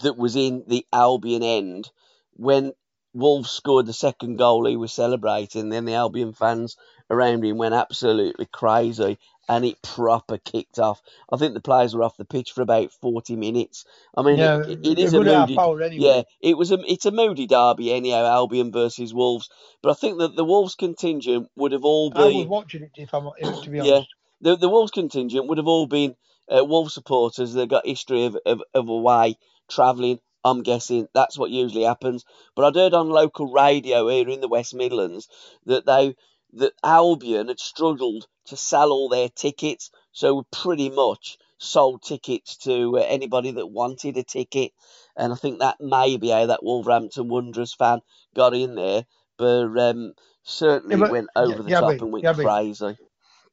that 0.00 0.16
was 0.16 0.36
in 0.36 0.64
the 0.66 0.86
Albion 0.90 1.42
end 1.42 1.90
when 2.32 2.72
Wolves 3.12 3.50
scored 3.50 3.84
the 3.84 3.92
second 3.92 4.36
goal. 4.36 4.64
He 4.64 4.78
was 4.78 4.90
celebrating. 4.90 5.68
Then 5.68 5.84
the 5.84 5.96
Albion 5.96 6.32
fans 6.32 6.78
around 7.10 7.44
him 7.44 7.58
went 7.58 7.74
absolutely 7.74 8.46
crazy, 8.46 9.18
and 9.48 9.64
it 9.64 9.80
proper 9.82 10.38
kicked 10.38 10.78
off. 10.78 11.00
I 11.32 11.36
think 11.36 11.54
the 11.54 11.60
players 11.60 11.94
were 11.94 12.02
off 12.02 12.16
the 12.16 12.24
pitch 12.24 12.52
for 12.52 12.62
about 12.62 12.92
forty 12.92 13.36
minutes. 13.36 13.84
I 14.16 14.22
mean, 14.22 14.38
Yeah, 14.38 14.60
it, 14.60 14.86
it 14.86 14.98
is 14.98 15.14
a 15.14 15.22
moody. 15.22 15.56
anyway. 15.56 15.90
Yeah, 15.96 16.22
it 16.40 16.56
was 16.58 16.70
a 16.70 16.78
it's 16.86 17.06
a 17.06 17.10
moody 17.10 17.46
derby 17.46 17.92
anyhow, 17.92 18.24
Albion 18.26 18.72
versus 18.72 19.14
Wolves. 19.14 19.48
But 19.82 19.90
I 19.90 19.94
think 19.94 20.18
that 20.18 20.36
the 20.36 20.44
Wolves 20.44 20.74
contingent 20.74 21.48
would 21.56 21.72
have 21.72 21.84
all 21.84 22.10
been. 22.10 22.22
I 22.22 22.38
was 22.38 22.46
watching 22.46 22.82
it, 22.82 22.90
if 22.96 23.14
I'm 23.14 23.30
if, 23.38 23.62
to 23.62 23.70
be 23.70 23.80
Yeah. 23.80 23.92
honest. 23.94 24.14
the 24.40 24.56
the 24.56 24.68
Wolves 24.68 24.90
contingent 24.90 25.48
would 25.48 25.58
have 25.58 25.66
all 25.68 25.86
been 25.86 26.14
uh, 26.50 26.64
Wolves 26.64 26.94
supporters 26.94 27.54
that 27.54 27.68
got 27.68 27.86
history 27.86 28.24
of, 28.24 28.36
of, 28.46 28.62
of 28.74 28.88
away 28.88 29.36
travelling. 29.68 30.18
I'm 30.44 30.62
guessing 30.62 31.08
that's 31.14 31.36
what 31.36 31.50
usually 31.50 31.82
happens. 31.84 32.24
But 32.54 32.64
I'd 32.64 32.76
heard 32.76 32.94
on 32.94 33.08
local 33.10 33.52
radio 33.52 34.08
here 34.08 34.28
in 34.28 34.40
the 34.40 34.48
West 34.48 34.74
Midlands 34.74 35.28
that 35.66 35.84
they 35.84 36.14
that 36.54 36.72
Albion 36.82 37.48
had 37.48 37.60
struggled 37.60 38.26
to 38.46 38.56
sell 38.56 38.90
all 38.92 39.08
their 39.08 39.28
tickets, 39.28 39.90
so 40.12 40.46
pretty 40.50 40.88
much 40.90 41.36
sold 41.58 42.02
tickets 42.02 42.56
to 42.58 42.98
uh, 42.98 43.02
anybody 43.02 43.50
that 43.52 43.66
wanted 43.66 44.16
a 44.16 44.22
ticket. 44.22 44.72
And 45.16 45.32
I 45.32 45.36
think 45.36 45.58
that 45.58 45.80
may 45.80 46.16
be 46.16 46.30
how 46.30 46.46
that 46.46 46.62
Wolverhampton 46.62 47.28
Wanderers 47.28 47.74
fan 47.74 48.00
got 48.34 48.54
in 48.54 48.74
there, 48.76 49.04
but 49.36 49.66
um, 49.78 50.12
certainly 50.44 50.94
Yeah, 50.96 51.00
but- 51.00 51.10
went 51.10 51.28
over 51.36 51.62
the 51.62 51.70
yeah, 51.70 51.80
top 51.80 51.90
and 52.00 52.12
went 52.12 52.24
crazy. 52.24 52.96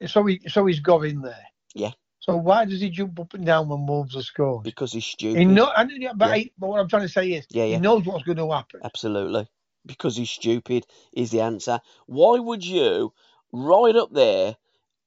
So 0.08 0.26
he 0.26 0.42
so 0.48 0.66
he's 0.66 0.80
got 0.82 1.06
in 1.06 1.22
there. 1.22 1.46
Yeah. 1.74 1.92
So 2.20 2.36
why 2.38 2.66
does 2.66 2.82
he 2.82 2.90
jump 2.90 3.20
up 3.20 3.34
and 3.34 3.46
down 3.46 3.70
when 3.70 3.86
Wolves 3.86 4.16
are 4.16 4.22
scored? 4.24 4.64
because 4.64 4.92
he's 4.92 5.06
stupid. 5.06 5.38
He 5.40 5.46
know, 5.46 5.72
and, 5.78 5.92
yeah, 6.02 6.12
but, 6.16 6.38
he- 6.38 6.52
but 6.58 6.68
what 6.70 6.80
I'm 6.80 6.88
trying 6.90 7.04
to 7.04 7.10
say 7.10 7.28
is, 7.30 7.46
he 7.52 7.78
knows 7.78 8.04
what's 8.06 8.24
going 8.24 8.38
to 8.38 8.52
happen. 8.52 8.82
Absolutely. 8.84 9.48
Because 9.86 10.18
he's 10.18 10.32
stupid 10.32 10.86
is 11.14 11.32
the 11.32 11.42
answer. 11.42 11.80
Why 12.08 12.40
would 12.40 12.66
you, 12.66 13.14
right 13.52 13.96
up 13.96 14.12
there 14.12 14.58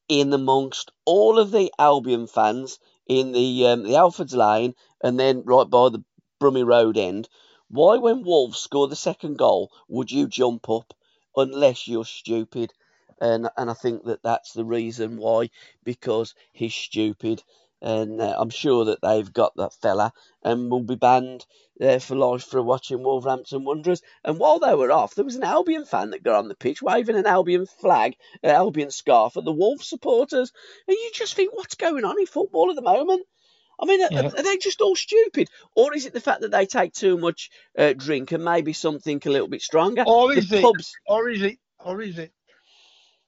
in 0.08 0.32
amongst 0.32 0.90
all 1.06 1.38
of 1.38 1.50
the 1.50 1.72
Albion 1.78 2.26
fans 2.26 2.78
in 3.06 3.32
the 3.32 3.66
um, 3.66 3.82
the 3.84 3.90
Halfords 3.94 4.34
Lane 4.34 4.74
and 5.02 5.18
then 5.18 5.42
right 5.44 5.68
by 5.68 5.88
the 5.88 6.04
Brummie 6.40 6.62
Road 6.66 6.98
end, 6.98 7.28
why 7.68 7.96
when 7.96 8.22
Wolves 8.22 8.58
score 8.58 8.88
the 8.88 8.96
second 8.96 9.38
goal 9.38 9.70
would 9.88 10.10
you 10.10 10.26
jump 10.28 10.68
up 10.68 10.94
unless 11.36 11.88
you're 11.88 12.04
stupid? 12.04 12.72
And 13.20 13.50
and 13.56 13.70
I 13.70 13.74
think 13.74 14.04
that 14.04 14.22
that's 14.22 14.52
the 14.52 14.64
reason 14.64 15.16
why 15.16 15.50
because 15.84 16.34
he's 16.52 16.74
stupid. 16.74 17.42
And 17.80 18.20
uh, 18.20 18.34
I'm 18.38 18.50
sure 18.50 18.86
that 18.86 19.00
they've 19.02 19.32
got 19.32 19.54
that 19.56 19.72
fella 19.74 20.12
and 20.42 20.70
will 20.70 20.82
be 20.82 20.96
banned 20.96 21.46
uh, 21.80 21.98
for 22.00 22.16
life 22.16 22.44
for 22.44 22.62
watching 22.62 23.02
Wolverhampton 23.02 23.64
Wanderers. 23.64 24.02
And 24.24 24.38
while 24.38 24.58
they 24.58 24.74
were 24.74 24.90
off, 24.90 25.14
there 25.14 25.24
was 25.24 25.36
an 25.36 25.44
Albion 25.44 25.84
fan 25.84 26.10
that 26.10 26.24
got 26.24 26.36
on 26.36 26.48
the 26.48 26.56
pitch 26.56 26.82
waving 26.82 27.16
an 27.16 27.26
Albion 27.26 27.66
flag, 27.66 28.16
an 28.42 28.50
Albion 28.50 28.90
scarf 28.90 29.36
at 29.36 29.44
the 29.44 29.52
Wolves 29.52 29.88
supporters. 29.88 30.52
And 30.88 30.96
you 30.96 31.10
just 31.14 31.34
think, 31.34 31.54
what's 31.54 31.76
going 31.76 32.04
on 32.04 32.18
in 32.18 32.26
football 32.26 32.70
at 32.70 32.76
the 32.76 32.82
moment? 32.82 33.24
I 33.80 33.86
mean, 33.86 34.02
are, 34.02 34.08
Yeah. 34.10 34.30
are 34.36 34.42
they 34.42 34.56
just 34.56 34.80
all 34.80 34.96
stupid? 34.96 35.48
Or 35.76 35.94
is 35.94 36.04
it 36.04 36.12
the 36.12 36.20
fact 36.20 36.40
that 36.40 36.50
they 36.50 36.66
take 36.66 36.92
too 36.92 37.16
much 37.16 37.50
uh, 37.78 37.92
drink 37.92 38.32
and 38.32 38.44
maybe 38.44 38.72
something 38.72 39.22
a 39.24 39.30
little 39.30 39.46
bit 39.48 39.62
stronger? 39.62 40.02
Or 40.04 40.34
the 40.34 40.38
is 40.38 40.50
it? 40.50 40.62
pubs. 40.62 40.96
Or 41.06 41.28
is 41.28 41.42
it? 41.42 41.58
Or 41.84 42.02
is 42.02 42.18
it? 42.18 42.32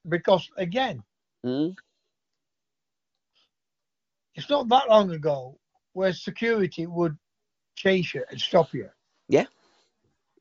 Because 0.08 0.48
again, 0.56 1.04
Mm, 1.46 1.76
it's 4.34 4.50
not 4.50 4.68
that 4.68 4.88
long 4.88 5.10
ago 5.12 5.58
where 5.92 6.12
security 6.12 6.86
would 6.86 7.16
chase 7.74 8.14
you 8.14 8.24
and 8.30 8.40
stop 8.40 8.72
you. 8.72 8.88
Yeah. 9.28 9.46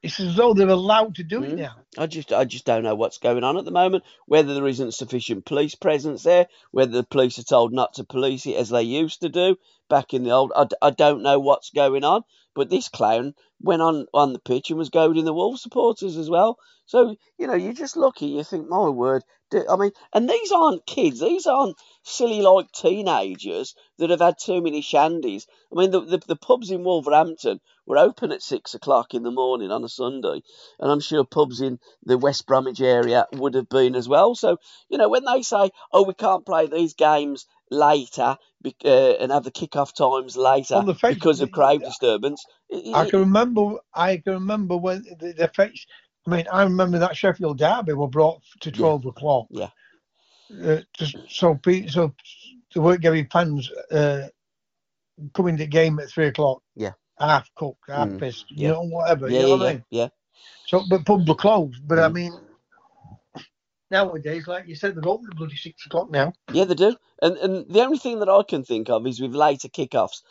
It's 0.02 0.20
as 0.20 0.36
though 0.36 0.54
they're 0.54 0.70
allowed 0.70 1.16
to 1.16 1.24
do 1.24 1.44
it 1.44 1.52
Mm. 1.52 1.58
now. 1.58 1.76
I 1.98 2.08
just, 2.08 2.32
I 2.32 2.46
just 2.46 2.66
don't 2.66 2.84
know 2.84 2.96
what's 2.96 3.18
going 3.18 3.44
on 3.44 3.58
at 3.58 3.66
the 3.66 3.72
moment. 3.72 4.06
Whether 4.28 4.54
there 4.54 4.68
isn't 4.68 4.94
sufficient 4.94 5.46
police 5.46 5.76
presence 5.76 6.24
there, 6.24 6.48
whether 6.72 6.94
the 6.94 7.04
police 7.04 7.38
are 7.38 7.44
told 7.44 7.74
not 7.74 7.96
to 7.96 8.04
police 8.06 8.46
it 8.46 8.56
as 8.56 8.70
they 8.70 8.84
used 8.84 9.22
to 9.22 9.30
do 9.30 9.58
back 9.90 10.14
in 10.14 10.24
the 10.24 10.32
old. 10.32 10.54
I, 10.56 10.68
I 10.82 10.90
don't 10.92 11.22
know 11.24 11.40
what's 11.40 11.72
going 11.72 12.04
on. 12.04 12.24
But 12.56 12.70
this 12.70 12.90
clown 12.90 13.36
went 13.62 13.82
on 13.82 14.08
on 14.14 14.34
the 14.34 14.40
pitch 14.40 14.70
and 14.70 14.80
was 14.80 14.90
goading 14.90 15.24
the 15.24 15.34
Wolves 15.34 15.62
supporters 15.62 16.18
as 16.18 16.30
well. 16.30 16.58
So 16.88 17.16
you 17.38 17.48
know, 17.48 17.54
you 17.54 17.74
just 17.74 17.96
look 17.96 18.22
and 18.22 18.32
you 18.34 18.44
think, 18.44 18.68
my 18.68 18.90
word. 18.90 19.24
I 19.54 19.76
mean, 19.78 19.92
and 20.14 20.30
these 20.30 20.52
aren't 20.52 20.86
kids. 20.86 21.20
These 21.20 21.46
aren't 21.48 21.78
silly 22.04 22.42
like 22.42 22.72
teenagers 22.72 23.76
that 23.98 24.10
have 24.10 24.20
had 24.20 24.36
too 24.40 24.62
many 24.62 24.82
shandies. 24.82 25.46
I 25.72 25.80
mean, 25.80 25.92
the, 25.92 26.02
the 26.02 26.18
the 26.28 26.36
pubs 26.36 26.72
in 26.72 26.84
Wolverhampton 26.84 27.60
were 27.90 27.98
open 27.98 28.32
at 28.32 28.42
six 28.42 28.74
o'clock 28.76 29.14
in 29.14 29.24
the 29.24 29.32
morning 29.32 29.72
on 29.72 29.84
a 29.84 29.90
Sunday, 29.90 30.42
and 30.80 30.92
I'm 30.92 31.02
sure 31.02 31.26
pubs 31.26 31.60
in 31.60 31.80
the 32.06 32.18
West 32.18 32.46
Bromwich 32.48 32.80
area 32.80 33.26
would 33.34 33.56
have 33.56 33.68
been 33.68 33.96
as 33.96 34.08
well. 34.08 34.36
So 34.36 34.58
you 34.88 34.98
know, 34.98 35.10
when 35.10 35.26
they 35.26 35.42
say, 35.42 35.72
"Oh, 35.92 36.04
we 36.04 36.14
can't 36.14 36.46
play 36.46 36.68
these 36.68 36.94
games 36.94 37.48
later," 37.72 38.38
uh, 38.86 38.88
and 38.88 39.32
have 39.32 39.44
the 39.44 39.52
kick-off 39.52 39.94
times 39.94 40.38
later 40.38 40.76
On 40.76 40.86
the 40.86 40.96
face- 40.96 41.16
because 41.16 41.42
of 41.42 41.52
crowd 41.52 41.82
disturbance, 41.82 42.46
I 42.94 43.10
can 43.10 43.20
remember. 43.22 43.80
I 43.94 44.18
can 44.18 44.34
remember 44.34 44.78
when 44.78 45.04
the, 45.20 45.34
the. 45.34 45.72
I 46.28 46.30
mean, 46.30 46.46
I 46.52 46.64
remember 46.64 47.00
that 47.00 47.18
Sheffield 47.18 47.58
Derby 47.58 47.94
were 47.94 48.08
brought 48.08 48.44
to 48.62 48.72
twelve 48.72 49.06
o'clock. 49.06 49.48
Yeah. 49.50 49.70
Uh, 50.64 50.82
just 50.98 51.16
so 51.30 51.60
so 51.88 52.14
they 52.74 52.80
weren't 52.80 53.02
getting 53.02 53.28
fans 53.28 53.72
uh, 53.92 54.28
coming 55.34 55.58
to 55.58 55.64
the 55.64 55.68
game 55.68 56.00
at 56.00 56.10
three 56.10 56.28
o'clock. 56.28 56.62
Yeah. 56.76 56.94
Half 57.20 57.50
cooked, 57.56 57.90
half 57.90 58.10
Mm, 58.10 58.18
pissed, 58.18 58.48
yeah. 58.56 58.68
you 58.68 58.74
know, 58.74 58.84
whatever. 58.84 59.30
yeah, 59.30 59.42
you 59.42 59.44
know 59.44 59.50
yeah, 59.50 59.56
what 59.58 59.68
I 59.70 59.74
mean? 59.74 59.86
yeah. 59.92 60.10
So, 60.68 60.84
but 60.90 61.06
pubs 61.06 61.28
were 61.28 61.36
closed. 61.36 61.88
But 61.88 62.00
I 62.00 62.10
Mm. 62.10 62.10
mean, 62.10 62.34
nowadays, 63.92 64.48
like 64.48 64.68
you 64.68 64.76
said, 64.76 64.96
they're 64.96 65.10
open 65.10 65.28
at 65.32 65.38
bloody 65.38 65.58
six 65.58 65.86
o'clock 65.88 66.12
now. 66.12 66.34
Yeah, 66.50 66.66
they 66.66 66.76
do. 66.76 66.96
And 67.22 67.38
and 67.38 67.66
the 67.74 67.82
only 67.82 68.00
thing 68.00 68.20
that 68.20 68.30
I 68.30 68.44
can 68.44 68.64
think 68.66 68.90
of 68.90 69.08
is 69.08 69.22
with 69.22 69.36
later 69.36 69.70
kickoffs 69.70 70.22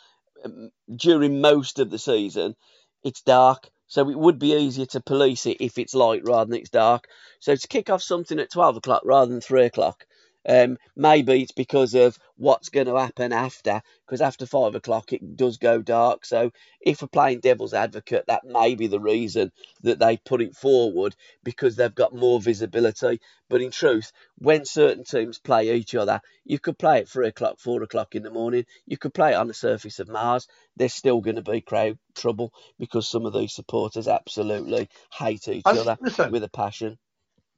um, 0.45 0.71
during 0.95 1.41
most 1.41 1.79
of 1.79 1.91
the 1.91 1.99
season, 1.99 2.55
it's 3.03 3.21
dark. 3.21 3.69
So 3.87 4.09
it 4.09 4.19
would 4.19 4.39
be 4.39 4.53
easier 4.55 4.87
to 4.87 5.01
police 5.01 5.45
it 5.47 5.57
if 5.61 5.77
it's 5.77 5.95
light 5.95 6.23
rather 6.25 6.49
than 6.51 6.59
it's 6.61 6.69
dark. 6.71 7.05
So 7.39 7.55
to 7.55 7.67
kick 7.69 7.89
off 7.89 8.03
something 8.03 8.39
at 8.39 8.51
12 8.51 8.77
o'clock 8.77 9.03
rather 9.05 9.31
than 9.31 9.41
3 9.41 9.65
o'clock, 9.65 10.05
um, 10.47 10.77
maybe 10.95 11.41
it's 11.41 11.51
because 11.51 11.93
of 11.95 12.17
what's 12.37 12.69
going 12.69 12.87
to 12.87 12.97
happen 12.97 13.33
after, 13.33 13.81
because 14.05 14.21
after 14.21 14.45
5 14.45 14.75
o'clock 14.75 15.11
it 15.11 15.35
does 15.35 15.57
go 15.57 15.81
dark. 15.81 16.25
So 16.25 16.51
if 16.79 17.01
we're 17.01 17.09
playing 17.09 17.41
devil's 17.41 17.73
advocate, 17.73 18.25
that 18.27 18.45
may 18.45 18.75
be 18.75 18.87
the 18.87 18.99
reason 18.99 19.51
that 19.81 19.99
they 19.99 20.17
put 20.17 20.41
it 20.41 20.55
forward 20.55 21.15
because 21.43 21.75
they've 21.75 21.93
got 21.93 22.15
more 22.15 22.39
visibility. 22.39 23.19
But 23.49 23.61
in 23.61 23.71
truth, 23.71 24.11
when 24.37 24.65
certain 24.65 25.03
teams 25.03 25.39
play 25.39 25.75
each 25.75 25.93
other, 25.95 26.21
you 26.45 26.59
could 26.59 26.77
play 26.77 26.99
at 26.99 27.09
three 27.09 27.27
o'clock, 27.27 27.59
four 27.59 27.83
o'clock 27.83 28.15
in 28.15 28.23
the 28.23 28.31
morning. 28.31 28.65
You 28.85 28.97
could 28.97 29.13
play 29.13 29.31
it 29.31 29.35
on 29.35 29.47
the 29.47 29.53
surface 29.53 29.99
of 29.99 30.07
Mars. 30.07 30.47
There's 30.77 30.93
still 30.93 31.19
going 31.19 31.35
to 31.35 31.41
be 31.41 31.61
crowd 31.61 31.97
trouble 32.15 32.53
because 32.77 33.07
some 33.07 33.25
of 33.25 33.33
these 33.33 33.53
supporters 33.53 34.07
absolutely 34.07 34.89
hate 35.13 35.47
each 35.47 35.65
other 35.65 35.97
listen, 35.99 36.31
with 36.31 36.43
a 36.43 36.49
passion. 36.49 36.97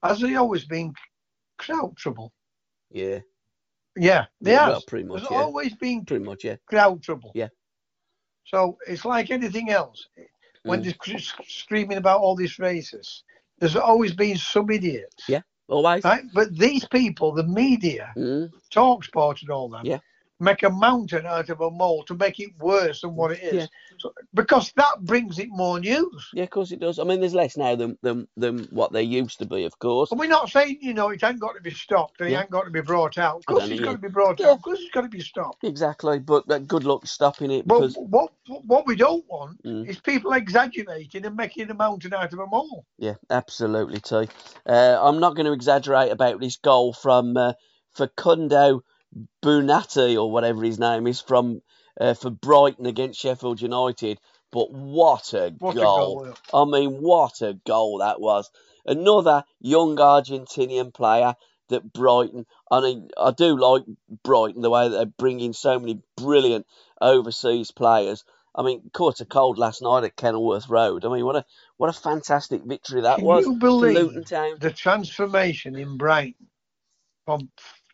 has 0.03 0.19
there 0.19 0.39
always 0.39 0.65
been 0.65 0.93
crowd 1.57 1.95
trouble? 1.95 2.33
Yeah, 2.91 3.19
Yeah, 3.95 4.25
there 4.41 4.55
yeah, 4.59 4.67
well, 4.69 4.81
pretty 4.81 5.05
much. 5.05 5.21
There's 5.21 5.31
Yeah, 5.31 5.43
always 5.43 5.75
been 5.75 6.05
pretty 6.05 6.23
much. 6.25 6.43
Yeah, 6.43 6.55
crowd 6.67 7.03
trouble. 7.03 7.31
Yeah. 7.35 7.49
So 8.45 8.77
it's 8.87 9.05
like 9.05 9.31
anything 9.31 9.69
else. 9.69 10.07
When 10.63 10.81
Mm. 10.81 10.83
they're 10.83 11.19
screaming 11.47 11.97
about 11.97 12.21
all 12.21 12.35
these 12.35 12.59
races, 12.59 13.23
there's 13.59 13.75
always 13.75 14.13
been 14.13 14.37
some 14.37 14.69
idiots. 14.69 15.29
Yeah. 15.29 15.41
always. 15.67 16.03
Right? 16.03 16.23
But 16.33 16.57
these 16.57 16.85
people, 16.87 17.31
the 17.33 17.43
media, 17.43 18.13
Mm, 18.17 18.51
talkSPORT 18.71 19.41
and 19.41 19.49
all 19.51 19.69
that, 19.69 19.85
Yeah. 19.85 19.99
Make 20.41 20.63
a 20.63 20.69
mountain 20.69 21.25
out 21.25 21.49
of 21.49 21.61
a 21.61 21.71
mole 21.71 22.03
to 22.05 22.15
make 22.15 22.39
it 22.39 22.51
worse 22.59 23.01
than 23.01 23.15
what 23.15 23.31
it 23.31 23.41
is. 23.43 23.53
Yeah. 23.61 23.67
So, 23.99 24.13
because 24.33 24.73
that 24.77 25.01
brings 25.03 25.39
it 25.39 25.49
more 25.49 25.79
news. 25.79 26.29
yeah, 26.33 26.43
of 26.43 26.49
course 26.49 26.71
it 26.71 26.79
does. 26.79 26.99
I 26.99 27.03
mean, 27.03 27.19
there's 27.19 27.33
less 27.35 27.55
now 27.57 27.75
than 27.75 27.97
than 28.01 28.27
than 28.37 28.67
what 28.71 28.91
there 28.91 29.01
used 29.01 29.39
to 29.39 29.45
be, 29.45 29.63
of 29.65 29.77
course. 29.79 30.11
And 30.11 30.19
we're 30.19 30.27
not 30.27 30.49
saying, 30.49 30.79
you 30.81 30.93
know, 30.93 31.09
it 31.09 31.23
ain't 31.23 31.39
got 31.39 31.53
to 31.55 31.61
be 31.61 31.71
stopped 31.71 32.21
and 32.21 32.29
it 32.29 32.37
ain't 32.37 32.49
got 32.49 32.65
to 32.65 32.71
be 32.71 32.81
brought 32.81 33.17
out. 33.17 33.37
Of 33.37 33.45
course 33.45 33.69
it's 33.69 33.79
got 33.81 33.93
to 33.93 33.97
be 33.99 34.07
brought 34.09 34.39
Yeah. 34.39 34.47
out. 34.47 34.53
Of 34.53 34.61
course 34.63 34.79
it's 34.81 34.91
got 34.91 35.01
to 35.01 35.09
be 35.09 35.21
stopped. 35.21 35.63
Exactly, 35.63 36.19
but 36.19 36.49
uh, 36.51 36.59
good 36.59 36.83
luck 36.85 37.05
stopping 37.05 37.51
it 37.51 37.67
But 37.67 37.79
because 37.79 37.95
what 37.95 38.31
what 38.65 38.87
we 38.87 38.95
don't 38.95 39.25
want 39.29 39.63
Mm. 39.65 39.87
is 39.87 39.99
people 39.99 40.33
exaggerating 40.33 41.25
and 41.25 41.35
making 41.35 41.69
a 41.69 41.73
mountain 41.75 42.13
out 42.13 42.33
of 42.33 42.39
a 42.39 42.47
mole. 42.47 42.85
Yeah, 42.97 43.15
absolutely, 43.29 43.99
T. 43.99 44.27
Uh, 44.65 44.99
I'm 45.01 45.19
not 45.19 45.35
going 45.35 45.45
to 45.45 45.53
exaggerate 45.53 46.11
about 46.11 46.39
this 46.39 46.57
goal 46.57 46.93
from 46.93 47.37
uh, 47.37 47.53
Facundo 47.95 48.81
Bunati 49.43 50.15
or 50.21 50.31
whatever 50.31 50.63
his 50.63 50.79
name 50.79 51.07
is 51.07 51.19
from 51.21 51.61
uh, 51.99 52.13
for 52.13 52.29
Brighton 52.29 52.85
against 52.85 53.19
Sheffield 53.19 53.61
United. 53.61 54.19
But 54.51 54.71
what 54.71 55.33
a 55.33 55.53
What 55.59 55.75
goal! 55.75 56.23
a 56.25 56.25
goal. 56.25 56.37
I 56.53 56.65
mean, 56.65 57.01
what 57.01 57.41
a 57.41 57.53
goal 57.65 57.99
that 57.99 58.19
was. 58.19 58.49
Another 58.85 59.43
young 59.59 59.95
Argentinian 59.97 60.93
player 60.93 61.35
that 61.69 61.93
Brighton, 61.93 62.45
I 62.69 62.81
mean, 62.81 63.09
I 63.17 63.31
do 63.31 63.57
like 63.57 63.83
Brighton, 64.23 64.61
the 64.61 64.69
way 64.69 64.89
that 64.89 64.97
they 64.97 65.05
bring 65.05 65.39
in 65.39 65.53
so 65.53 65.79
many 65.79 66.01
brilliant 66.17 66.65
overseas 66.99 67.71
players. 67.71 68.25
I 68.53 68.63
mean, 68.63 68.89
caught 68.93 69.21
a 69.21 69.25
cold 69.25 69.57
last 69.57 69.81
night 69.81 70.03
at 70.03 70.17
Kenilworth 70.17 70.67
Road. 70.67 71.05
I 71.05 71.09
mean, 71.09 71.25
what 71.25 71.37
a 71.37 71.45
what 71.77 71.89
a 71.89 71.93
fantastic 71.93 72.63
victory 72.65 73.01
that 73.01 73.17
Can 73.17 73.25
was 73.25 73.45
you 73.45 73.55
believe 73.57 73.95
Luton 73.95 74.23
Town. 74.25 74.57
the 74.59 74.71
transformation 74.71 75.75
in 75.77 75.95
Brighton 75.97 76.47
from 77.25 77.49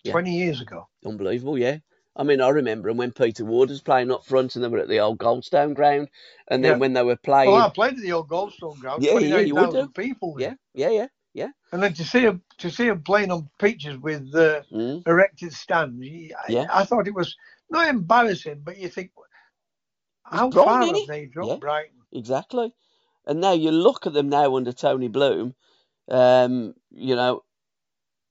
Yeah. 0.07 0.13
20 0.13 0.31
years 0.31 0.61
ago? 0.61 0.87
Unbelievable, 1.05 1.57
yeah. 1.57 1.77
I 2.15 2.23
mean, 2.23 2.41
I 2.41 2.49
remember 2.49 2.89
'em 2.89 2.97
when 2.97 3.11
Peter 3.11 3.45
Ward 3.45 3.69
was 3.69 3.81
playing 3.81 4.11
up 4.11 4.25
front 4.25 4.55
and 4.55 4.63
they 4.63 4.69
were 4.69 4.79
at 4.79 4.87
the 4.87 4.99
old 4.99 5.19
Goldstone 5.19 5.75
ground, 5.75 6.09
and 6.47 6.63
then 6.63 6.73
Yeah. 6.73 6.77
when 6.77 6.93
they 6.93 7.03
were 7.03 7.15
playing, 7.15 7.51
Well, 7.51 7.65
I 7.65 7.69
played 7.69 7.93
at 7.93 8.01
the 8.01 8.13
old 8.13 8.29
Goldstone 8.29 8.79
ground. 8.79 9.03
Yeah, 9.03 9.11
yeah, 9.19 9.39
you 9.39 9.53
would 9.55 9.69
29,000 9.69 9.93
people. 9.93 10.33
there. 10.35 10.57
yeah, 10.73 10.89
yeah, 10.89 11.07
yeah, 11.33 11.51
And 11.71 11.83
then 11.83 11.93
to 11.93 12.03
see 12.03 12.21
him 12.21 12.41
to 12.57 12.71
see 12.71 12.87
him 12.87 13.03
playing 13.03 13.29
on 13.31 13.49
pitches 13.59 13.97
with 13.99 14.33
uh, 14.33 14.63
mm, 14.71 15.05
erected 15.07 15.53
stands, 15.53 16.01
I, 16.03 16.51
Yeah. 16.51 16.65
I 16.71 16.85
thought 16.85 17.07
it 17.07 17.13
was 17.13 17.35
not 17.69 17.87
embarrassing, 17.87 18.61
but 18.63 18.77
you 18.77 18.89
think, 18.89 19.11
how 20.23 20.49
far 20.49 20.85
have 20.85 21.07
they 21.07 21.25
dropped 21.27 21.49
Yeah. 21.49 21.57
Brighton? 21.57 22.01
exactly. 22.11 22.73
And 23.25 23.41
now 23.41 23.51
you 23.51 23.71
look 23.71 24.07
at 24.07 24.13
them 24.13 24.29
now 24.29 24.55
under 24.55 24.71
Tony 24.73 25.09
Bloom, 25.09 25.53
um, 26.09 26.73
you 26.91 27.15
know, 27.15 27.43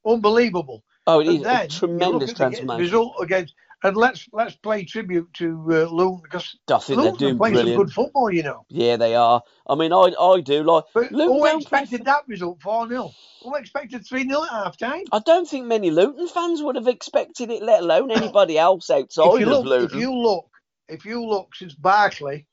Unbelievable. 0.05 0.85
Oh, 1.07 1.21
it 1.21 1.29
And 1.29 1.37
is 1.37 1.45
a 1.45 1.67
tremendous 1.69 2.33
look 2.33 2.41
at 2.41 2.55
the 2.55 2.67
transformation. 2.67 2.81
result 2.83 3.15
against, 3.21 3.55
and 3.83 3.97
let's 3.97 4.29
let's 4.33 4.57
play 4.57 4.85
tribute 4.85 5.33
to 5.35 5.47
uh, 5.71 5.85
Luton 5.91 6.21
because 6.23 6.57
I 6.71 6.79
think 6.79 7.03
they're 7.03 7.13
Luton 7.13 7.19
doing 7.19 7.39
playing 7.39 7.57
some 7.57 7.73
good 7.75 7.93
football, 7.93 8.31
you 8.33 8.43
know. 8.43 8.65
Yeah, 8.69 8.97
they 8.97 9.15
are. 9.15 9.43
I 9.69 9.75
mean, 9.75 9.93
I 9.93 10.13
I 10.19 10.41
do 10.41 10.63
like. 10.65 10.85
But 10.95 11.13
Luton 11.13 11.37
who 11.37 11.41
play 11.41 11.57
expected 11.57 12.05
that 12.07 12.27
result 12.29 12.61
4 12.63 12.89
0? 12.89 13.11
Who 13.43 13.55
expected 13.57 14.07
3 14.07 14.29
0 14.29 14.43
at 14.45 14.49
half 14.51 14.77
time? 14.79 15.05
I 15.13 15.21
don't 15.21 15.49
think 15.49 15.67
many 15.67 15.91
Luton 15.91 16.29
fans 16.29 16.63
would 16.63 16.77
have 16.77 16.89
expected 16.89 17.51
it, 17.51 17.63
let 17.63 17.83
alone 17.83 18.11
anybody 18.11 18.59
else 18.59 18.91
If 18.91 18.97
outside 18.97 19.41
you 19.41 19.47
of 19.53 19.65
look, 19.65 19.93
if 19.93 19.95
you 19.95 20.13
look, 20.15 20.51
if 20.89 21.05
you 21.05 21.25
look 21.25 21.55
since 21.55 21.75
Barkley, 21.75 22.47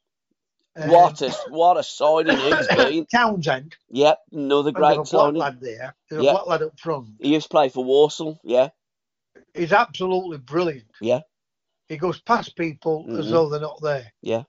What 0.75 1.21
a 1.21 1.29
what 1.49 1.77
a 1.77 1.83
signing 1.83 2.37
he's 2.37 2.67
been. 2.67 3.05
Townsend, 3.13 3.75
Yep, 3.91 4.19
another 4.31 4.69
a 4.69 4.73
great 4.73 4.95
black 4.95 5.07
signing. 5.07 5.35
lad 5.35 5.59
there, 5.61 5.95
there's 6.09 6.23
Yeah. 6.23 6.41
a 6.41 6.45
lad 6.49 6.63
up 6.63 6.79
front. 6.79 7.09
He 7.19 7.33
used 7.33 7.45
to 7.45 7.49
play 7.49 7.69
for 7.69 7.83
Walsall. 7.83 8.39
Yeah, 8.43 8.69
He's 9.53 9.71
absolutely 9.71 10.37
brilliant. 10.39 10.87
Yeah. 10.99 11.19
He 11.89 11.97
goes 11.97 12.19
past 12.21 12.55
people 12.55 13.05
as 13.19 13.27
Mhm. 13.27 13.29
though 13.29 13.49
they're 13.49 13.59
not 13.59 13.81
there. 13.81 14.11
Yeah. 14.21 14.43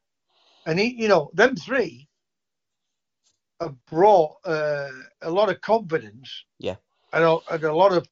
And 0.64 0.78
he, 0.78 0.94
you 0.98 1.08
know, 1.08 1.30
them 1.34 1.56
three 1.56 2.08
have 3.60 3.76
brought 3.87 4.37
uh, 4.46 4.88
a 5.20 5.30
lot 5.30 5.50
of 5.50 5.60
confidence. 5.60 6.44
Yeah. 6.58 6.76
And 7.12 7.22
a, 7.24 7.38
and 7.50 7.64
a 7.64 7.74
lot 7.74 7.92
of 7.92 8.06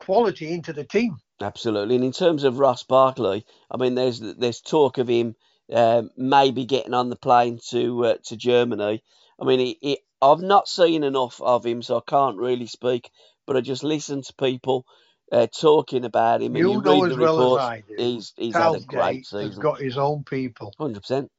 quality 0.00 0.52
into 0.52 0.72
the 0.72 0.84
team. 0.84 1.18
absolutely. 1.42 1.96
And 1.96 2.04
in 2.04 2.12
terms 2.12 2.44
of 2.44 2.58
Ross 2.58 2.82
Barkley, 2.84 3.44
I 3.70 3.76
mean, 3.76 3.94
there's 3.94 4.20
there's 4.20 4.60
talk 4.62 4.96
of 4.98 5.08
him 5.08 5.36
um, 5.72 6.10
maybe 6.16 6.64
getting 6.64 6.94
on 6.94 7.10
the 7.10 7.16
plane 7.16 7.60
to 7.70 8.04
uh, 8.06 8.16
to 8.26 8.36
Germany. 8.36 9.02
I 9.40 9.44
mean, 9.44 9.76
I've 10.22 10.40
not 10.40 10.68
seen 10.68 11.04
enough 11.04 11.40
of 11.40 11.64
him, 11.64 11.82
so 11.82 11.98
I 11.98 12.10
can't 12.10 12.38
really 12.38 12.66
speak. 12.66 13.10
But 13.46 13.56
I 13.56 13.60
just 13.60 13.84
listen 13.84 14.22
to 14.22 14.34
people 14.34 14.86
uh, 15.32 15.46
talking 15.48 16.04
about 16.04 16.42
him, 16.42 16.56
and 16.56 16.62
You 16.62 16.72
you 16.74 16.82
know 16.82 17.04
as 17.04 17.16
well 17.16 17.58
as 17.58 17.64
I 17.64 17.84
do. 17.86 17.94
He's 17.96 18.32
he's 18.36 18.54
had 18.54 18.74
a 18.74 18.80
great 18.80 19.26
Southgate 19.26 19.26
has 19.40 19.58
got 19.58 19.80
his 19.80 19.98
own 19.98 20.24
people. 20.24 20.74
Hundred 20.78 21.00
percent. 21.00 21.30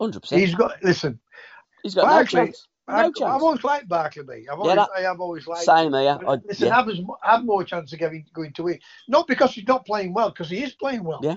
Hundred 0.00 0.20
percent. 0.20 0.40
He's 0.40 0.54
got 0.54 0.82
listen. 0.82 1.20
He's 1.82 1.94
got 1.94 2.08
no 2.08 2.12
Barkley, 2.14 2.40
chance. 2.40 2.66
No 2.88 2.94
I've, 2.96 3.06
chance. 3.06 3.34
I've 3.34 3.42
always 3.42 3.64
liked 3.64 3.88
Barkley. 3.88 4.24
mate. 4.24 4.46
I've 4.50 4.58
Yeah, 4.58 4.74
always, 4.74 4.76
that- 4.76 4.90
I 4.96 5.00
have 5.02 5.20
always 5.20 5.46
liked. 5.46 5.64
Same 5.64 5.92
here. 5.92 6.18
I, 6.26 6.38
Listen, 6.44 6.68
yeah, 6.68 6.74
have, 6.74 6.88
as, 6.88 7.00
have 7.22 7.44
more 7.44 7.64
chance 7.64 7.92
of 7.92 7.98
getting 7.98 8.24
going 8.32 8.52
to 8.54 8.62
win. 8.64 8.78
Not 9.08 9.26
because 9.26 9.52
he's 9.54 9.66
not 9.66 9.86
playing 9.86 10.14
well, 10.14 10.30
because 10.30 10.50
he 10.50 10.62
is 10.62 10.74
playing 10.74 11.04
well. 11.04 11.20
Yeah. 11.22 11.36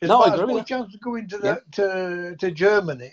There's 0.00 0.08
No, 0.08 0.20
I 0.20 0.26
about 0.28 0.34
as 0.34 0.40
agree 0.40 0.54
with 0.54 0.66
chance 0.66 0.94
of 0.94 1.00
going 1.00 1.28
to 1.28 1.38
the 1.38 1.62
to 1.72 2.36
to 2.38 2.50
Germany 2.50 3.12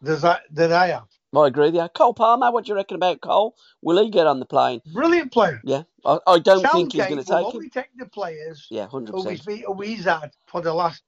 than 0.00 0.24
I, 0.24 0.38
than 0.50 0.72
I 0.72 0.86
have. 0.88 1.06
I 1.34 1.48
agree 1.48 1.66
with 1.66 1.74
you. 1.74 1.88
Cole 1.94 2.14
Palmer, 2.14 2.50
what 2.50 2.64
do 2.64 2.70
you 2.70 2.76
reckon 2.76 2.96
about 2.96 3.20
Cole? 3.20 3.56
Will 3.82 4.02
he 4.02 4.10
get 4.10 4.26
on 4.26 4.38
the 4.40 4.46
plane? 4.46 4.80
Brilliant 4.92 5.32
player. 5.32 5.60
Yeah, 5.64 5.82
I, 6.04 6.18
I 6.26 6.38
don't 6.38 6.66
think 6.70 6.92
he's 6.92 7.06
going 7.06 7.22
to 7.22 7.30
will 7.30 7.44
take 7.44 7.54
only 7.54 7.66
him. 7.66 7.70
take 7.70 7.88
the 7.96 8.06
players 8.06 8.66
Yeah, 8.70 8.86
hundred 8.86 9.12
who 9.12 9.28
he's, 9.28 9.40
percent. 9.44 9.64
who 9.66 9.82
he's 9.82 10.04
had 10.04 10.30
for 10.46 10.60
the 10.60 10.72
last. 10.72 11.02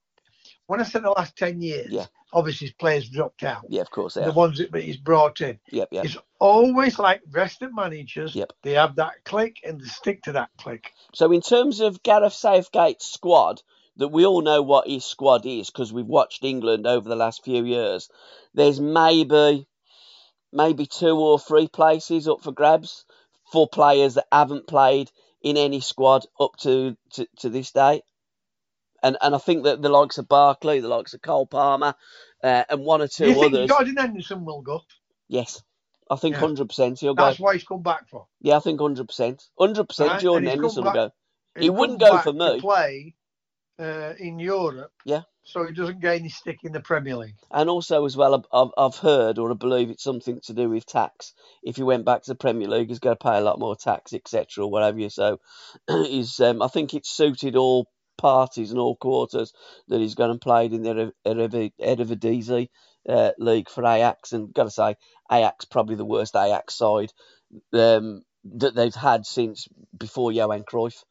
When 0.67 0.81
I 0.81 0.85
said 0.85 1.03
the 1.03 1.11
last 1.11 1.37
ten 1.37 1.63
years, 1.63 1.91
Yeah. 1.91 2.07
obviously 2.33 2.67
his 2.67 2.75
players 2.75 3.09
dropped 3.09 3.43
out. 3.43 3.65
Yeah, 3.71 3.81
of 3.81 3.91
course 3.91 4.15
they 4.15 4.21
The 4.23 4.31
are. 4.31 4.35
ones 4.35 4.59
that 4.71 4.83
he's 4.83 4.99
brought 4.99 5.41
in. 5.41 5.59
Yep, 5.71 5.89
yep. 5.93 6.05
It's 6.05 6.19
always 6.39 6.99
like 6.99 7.23
rest 7.31 7.63
of 7.63 7.75
managers. 7.75 8.35
Yep. 8.35 8.53
They 8.63 8.73
have 8.73 8.97
that 8.97 9.25
click 9.25 9.57
and 9.65 9.81
they 9.81 9.87
stick 9.87 10.23
to 10.25 10.33
that 10.33 10.51
click. 10.59 10.93
So 11.15 11.33
in 11.33 11.41
terms 11.41 11.81
of 11.81 12.03
Gareth 12.03 12.35
Southgate's 12.35 13.07
squad, 13.11 13.63
that 13.99 14.09
we 14.09 14.25
all 14.25 14.41
know 14.41 14.63
what 14.63 14.89
his 14.89 15.05
squad 15.05 15.45
is 15.45 15.71
because 15.71 15.93
we've 15.93 16.07
watched 16.07 16.45
England 16.45 16.87
over 16.87 17.09
the 17.09 17.17
last 17.17 17.45
few 17.45 17.65
years. 17.65 18.09
There's 18.55 18.81
maybe 18.81 19.67
maybe 20.53 20.87
two 20.87 21.19
or 21.19 21.39
three 21.39 21.69
places 21.69 22.27
up 22.27 22.43
for 22.43 22.53
grabs 22.53 23.05
for 23.53 23.69
players 23.69 24.15
that 24.15 24.27
haven't 24.33 24.67
played 24.67 25.11
in 25.43 25.57
any 25.57 25.81
squad 25.81 26.25
up 26.41 26.53
to, 26.61 26.97
to, 27.13 27.27
to 27.41 27.51
this 27.51 27.73
day. 27.73 28.03
And 29.03 29.17
and 29.21 29.35
I 29.35 29.39
think 29.39 29.65
that 29.65 29.83
the 29.83 29.89
likes 29.89 30.19
of 30.19 30.29
Barkley, 30.29 30.81
the 30.81 30.89
likes 30.89 31.15
of 31.15 31.23
Cole 31.23 31.47
Palmer, 31.47 31.95
uh, 32.43 32.65
and 32.69 32.85
one 32.85 33.03
or 33.03 33.09
two 33.09 33.25
Do 33.25 33.31
you 33.31 33.41
think 33.41 33.55
others. 33.55 33.69
Jordan 33.69 33.97
Henderson 33.97 34.45
will 34.45 34.63
go? 34.63 34.81
Yes. 35.29 35.63
I 36.11 36.17
think 36.17 36.35
Yeah. 36.35 36.41
hundred 36.41 36.69
percent 36.69 36.99
he'll 36.99 37.15
go. 37.15 37.27
That's 37.27 37.39
why 37.39 37.53
he's 37.53 37.65
come 37.65 37.83
back 37.83 38.09
for. 38.09 38.27
Yeah, 38.41 38.57
I 38.57 38.61
think 38.61 38.81
hundred 38.81 39.07
percent. 39.07 39.45
Hundred 39.59 39.89
percent 39.89 40.21
Jordan 40.21 40.49
Henderson 40.49 40.85
will 40.85 40.93
go. 40.93 41.11
He 41.59 41.71
wouldn't 41.71 42.01
go 42.01 42.19
for 42.19 42.33
me. 42.33 42.61
play 42.61 43.15
uh, 43.79 44.15
in 44.19 44.39
Europe. 44.39 44.93
Yeah. 45.05 45.23
So 45.45 45.67
he 45.67 45.73
doesn't 45.73 46.01
get 46.01 46.17
any 46.17 46.29
stick 46.29 46.59
in 46.63 46.73
the 46.73 46.81
Premier 46.81 47.17
League. 47.17 47.37
And 47.51 47.71
also, 47.71 48.05
as 48.05 48.17
well, 48.17 48.35
I've- 48.53 48.71
I've, 48.77 48.97
heard 48.97 49.39
or 49.39 49.51
I 49.51 49.55
believe 49.55 49.89
it's 49.89 50.03
something 50.05 50.41
to 50.45 50.53
do 50.53 50.69
with 50.69 50.85
tax. 50.85 51.33
If 51.63 51.77
he 51.77 51.83
went 51.83 52.05
back 52.05 52.23
to 52.25 52.33
the 52.33 52.37
Premier 52.37 52.69
League, 52.69 52.89
he's 52.89 52.99
got 52.99 53.19
to 53.19 53.25
pay 53.29 53.39
a 53.39 53.41
lot 53.41 53.59
more 53.59 53.75
tax, 53.75 54.13
etc., 54.13 54.65
or 54.65 54.71
whatever. 54.71 55.09
So, 55.09 55.41
he's, 55.89 56.39
um, 56.41 56.61
I 56.61 56.69
think 56.69 56.93
it's 56.93 57.09
suited 57.11 57.57
all 57.57 57.89
parties 58.19 58.71
and 58.73 58.79
all 58.81 58.97
quarters 58.97 59.53
that 59.87 60.01
he's 60.01 60.17
gone 60.17 60.31
and 60.31 60.41
played 60.41 60.73
in 60.75 60.83
the 60.83 61.13
Erediv- 61.25 61.73
Eredivisie 61.81 62.69
uh, 63.09 63.31
league 63.39 63.71
for 63.71 63.87
Ajax. 63.87 64.33
And 64.33 64.53
got 64.53 64.65
to 64.65 64.71
say, 64.71 64.97
Ajax 65.33 65.65
probably 65.65 65.97
the 65.97 66.05
worst 66.05 66.37
Ajax 66.37 66.75
side 66.75 67.11
um, 67.73 68.23
that 68.45 68.75
they've 68.75 68.95
had 68.95 69.25
since 69.25 69.67
before 69.97 70.31
Johan 70.33 70.65
Cruyff 70.65 71.05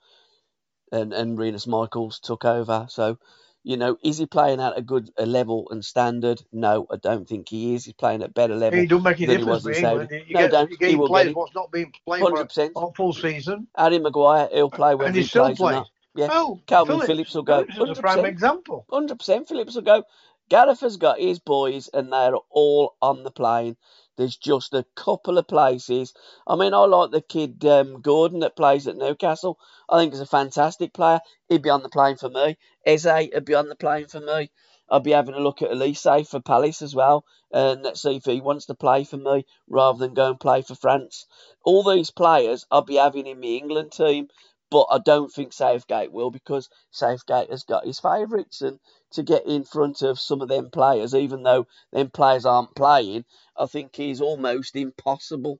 and 0.91 1.13
and 1.13 1.37
Rinus 1.39 1.67
Michels 1.67 2.19
took 2.19 2.45
over. 2.45 2.87
So 2.89 3.19
you 3.63 3.77
know, 3.77 3.97
is 4.03 4.17
he 4.19 4.27
playing 4.27 4.61
at 4.61 4.77
a 4.77 4.83
good 4.83 5.11
a 5.17 5.25
level 5.27 5.67
and 5.71 5.85
standard? 5.85 6.41
No, 6.53 6.87
I 6.91 6.97
don't 6.97 7.27
think 7.27 7.49
he 7.49 7.75
is. 7.75 7.85
He's 7.85 7.93
playing 7.95 8.23
at 8.23 8.33
better 8.33 8.55
level. 8.55 8.79
He 8.81 8.87
don't 8.87 9.03
make 9.03 9.19
he 9.37 9.43
difference 9.45 9.45
was 9.45 9.65
for 9.65 9.71
in 9.71 9.75
England. 9.75 10.11
You 10.27 10.35
No, 10.35 10.47
get, 10.49 10.49
don't. 10.49 10.71
you 10.71 10.77
He 10.85 10.95
get 10.95 10.95
will 10.95 11.09
players 11.09 11.25
get 11.25 11.27
it. 11.27 11.39
what's 11.39 11.55
not 11.55 11.71
been 11.71 11.91
playing 12.05 12.27
for 12.27 12.37
Hundred 12.37 12.49
percent. 12.49 12.77
a 12.77 12.93
full 12.93 13.13
season, 13.13 13.67
Harry 13.77 13.99
Maguire, 13.99 14.49
he'll 14.53 14.71
play 14.71 14.95
and 15.03 15.15
he 15.15 15.23
he 15.23 15.27
still 15.27 15.51
plays 15.51 15.59
plays. 15.59 15.85
Yeah. 16.15 16.29
Oh, 16.29 16.61
Kalvin 16.67 17.03
Phillips 17.03 17.35
will 17.35 17.43
go. 17.43 17.67
Phillips 17.73 17.79
is 17.79 17.89
a 17.89 17.95
prime 17.95 18.25
example. 18.25 18.87
Hundred 18.91 19.19
percent. 19.19 19.47
Phillips 19.49 19.75
will 19.75 19.83
go. 19.83 20.03
Gareth 20.49 20.81
has 20.81 20.97
got 20.97 21.19
his 21.19 21.39
boys, 21.39 21.89
and 21.93 22.13
they're 22.13 22.35
all 22.51 22.95
on 23.01 23.23
the 23.23 23.31
plane. 23.31 23.77
There's 24.17 24.35
just 24.35 24.73
a 24.73 24.85
couple 24.95 25.37
of 25.37 25.47
places. 25.47 26.13
I 26.47 26.55
mean, 26.55 26.73
I 26.73 26.85
like 26.85 27.11
the 27.11 27.21
kid 27.21 27.63
um, 27.65 28.01
Gordon 28.01 28.39
that 28.39 28.55
plays 28.55 28.87
at 28.87 28.97
Newcastle. 28.97 29.59
I 29.87 29.99
think 29.99 30.13
he's 30.13 30.21
a 30.21 30.25
fantastic 30.25 30.93
player. 30.93 31.21
He'd 31.47 31.61
be 31.61 31.69
on 31.69 31.83
the 31.83 31.89
plane 31.89 32.17
for 32.17 32.29
me. 32.29 32.57
Eze 32.85 33.05
would 33.05 33.45
be 33.45 33.53
on 33.53 33.69
the 33.69 33.75
plane 33.75 34.07
for 34.07 34.19
me. 34.19 34.49
I'd 34.89 35.03
be 35.03 35.11
having 35.11 35.35
a 35.35 35.39
look 35.39 35.61
at 35.61 35.69
Olise 35.69 36.27
for 36.27 36.39
Palace 36.39 36.81
as 36.81 36.95
well, 36.95 37.25
and 37.51 37.83
let's 37.83 38.01
see 38.01 38.15
if 38.15 38.25
he 38.25 38.39
wants 38.41 38.67
to 38.67 38.73
play 38.73 39.03
for 39.03 39.17
me 39.17 39.45
rather 39.67 39.99
than 39.99 40.13
go 40.13 40.29
and 40.29 40.39
play 40.39 40.61
for 40.61 40.75
France. 40.75 41.25
All 41.63 41.83
these 41.83 42.09
players 42.09 42.65
I'd 42.71 42.85
be 42.85 42.95
having 42.95 43.27
in 43.27 43.39
my 43.39 43.47
England 43.47 43.91
team, 43.91 44.29
but 44.69 44.87
I 44.89 44.99
don't 44.99 45.31
think 45.31 45.53
Southgate 45.53 46.11
will 46.11 46.31
because 46.31 46.69
Southgate 46.91 47.49
has 47.49 47.63
got 47.63 47.85
his 47.85 47.99
favourites, 47.99 48.61
and 48.61 48.79
to 49.11 49.23
get 49.23 49.45
in 49.45 49.63
front 49.63 50.01
of 50.01 50.19
some 50.19 50.41
of 50.41 50.49
them 50.49 50.69
players, 50.69 51.13
even 51.15 51.43
though 51.43 51.67
them 51.91 52.09
players 52.09 52.45
aren't 52.45 52.75
playing, 52.75 53.25
I 53.57 53.65
think 53.65 53.99
is 53.99 54.21
almost 54.21 54.75
impossible. 54.75 55.59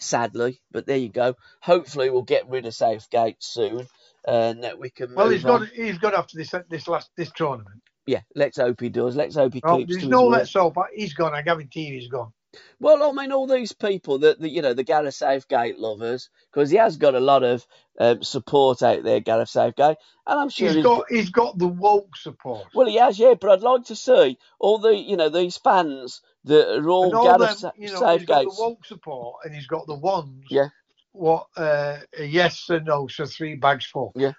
Sadly, 0.00 0.60
but 0.72 0.86
there 0.86 0.96
you 0.96 1.08
go. 1.08 1.36
Hopefully, 1.60 2.10
we'll 2.10 2.22
get 2.22 2.48
rid 2.48 2.66
of 2.66 2.74
Southgate 2.74 3.36
soon, 3.38 3.86
and 4.26 4.64
that 4.64 4.80
we 4.80 4.90
can. 4.90 5.14
Well, 5.14 5.28
he's 5.28 5.44
got 5.44 5.68
he's 5.68 5.98
got 5.98 6.12
after 6.12 6.36
this 6.36 6.52
this 6.68 6.88
last 6.88 7.10
this 7.16 7.30
tournament. 7.30 7.82
Yeah, 8.04 8.22
let's 8.34 8.56
hope 8.56 8.80
he 8.80 8.88
does. 8.88 9.14
Let's 9.14 9.36
hope 9.36 9.54
he 9.54 9.62
Oh, 9.64 9.78
keeps 9.78 9.92
there's 9.92 10.08
no 10.08 10.24
let's 10.26 10.52
hope. 10.52 10.76
He's 10.94 11.14
gone. 11.14 11.34
I 11.34 11.42
guarantee 11.42 11.90
he's 11.90 12.08
gone. 12.08 12.32
Well, 12.80 13.02
I 13.02 13.12
mean, 13.12 13.32
all 13.32 13.46
these 13.46 13.72
people 13.72 14.18
that, 14.20 14.40
that 14.40 14.50
you 14.50 14.62
know, 14.62 14.74
the 14.74 14.84
Gareth 14.84 15.14
Southgate 15.14 15.78
lovers, 15.78 16.30
because 16.52 16.70
he 16.70 16.76
has 16.76 16.96
got 16.96 17.14
a 17.14 17.20
lot 17.20 17.42
of 17.42 17.66
um, 17.98 18.22
support 18.22 18.82
out 18.82 19.02
there, 19.02 19.20
Gareth 19.20 19.48
Southgate, 19.48 19.96
and 20.26 20.40
I'm 20.40 20.48
sure 20.48 20.68
He's 20.68 20.76
he's 20.76 20.84
got 20.84 21.04
he's 21.08 21.30
got 21.30 21.58
the 21.58 21.68
woke 21.68 22.16
support. 22.16 22.66
Well, 22.74 22.86
he 22.86 22.96
has, 22.98 23.18
yeah, 23.18 23.34
but 23.40 23.50
I'd 23.50 23.60
like 23.60 23.84
to 23.84 23.96
see 23.96 24.38
all 24.58 24.78
the, 24.78 24.94
you 24.94 25.16
know, 25.16 25.28
these 25.28 25.56
fans 25.56 26.20
that 26.44 26.78
are 26.78 26.88
all 26.88 27.04
and 27.04 27.14
all 27.14 27.24
Gareth 27.24 27.48
them, 27.48 27.56
Sa- 27.56 27.72
you 27.76 27.92
know, 27.92 28.16
he's 28.16 28.26
got 28.26 28.44
the 28.44 28.56
woke 28.58 28.84
support, 28.84 29.36
and 29.44 29.54
he's 29.54 29.66
got 29.66 29.86
the 29.86 29.94
ones. 29.94 30.44
Yeah. 30.50 30.68
What? 31.12 31.46
Uh, 31.56 31.98
yes 32.18 32.68
and 32.68 32.86
no, 32.86 33.06
so 33.06 33.24
three 33.24 33.54
bags 33.56 33.86
full. 33.86 34.12
Yeah. 34.14 34.32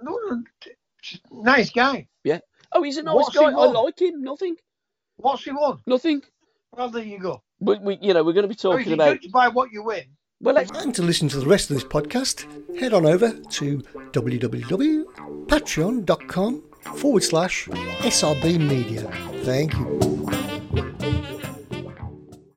No, 0.00 0.42
nice 1.30 1.70
guy. 1.70 2.08
Yeah. 2.24 2.40
Oh, 2.72 2.82
he's 2.82 2.98
a 2.98 3.02
nice 3.02 3.16
What's 3.16 3.36
guy. 3.36 3.44
I 3.44 3.66
like 3.66 4.00
him. 4.00 4.22
Nothing. 4.22 4.56
What's 5.16 5.44
he 5.44 5.50
won? 5.50 5.78
Nothing. 5.86 6.22
Well, 6.76 6.90
there 6.90 7.04
you 7.04 7.18
go. 7.18 7.42
But 7.60 7.82
we, 7.82 7.98
you 8.00 8.14
know, 8.14 8.22
we're 8.24 8.32
going 8.32 8.44
to 8.44 8.48
be 8.48 8.54
talking 8.54 8.86
you 8.88 8.94
about. 8.94 9.20
judge 9.20 9.30
by 9.32 9.48
what 9.48 9.72
you 9.72 9.82
win, 9.82 10.04
Well, 10.40 10.54
let's 10.54 10.70
And 10.70 10.94
to 10.94 11.02
listen 11.02 11.28
to 11.30 11.38
the 11.40 11.46
rest 11.46 11.70
of 11.70 11.76
this 11.76 11.84
podcast, 11.84 12.46
head 12.78 12.92
on 12.92 13.04
over 13.06 13.32
to 13.32 13.78
www.patreon.com 14.12 16.62
forward 16.96 17.22
slash 17.22 17.66
SRB 17.68 18.58
Media. 18.60 19.02
Thank 19.44 19.72
you. 19.74 20.17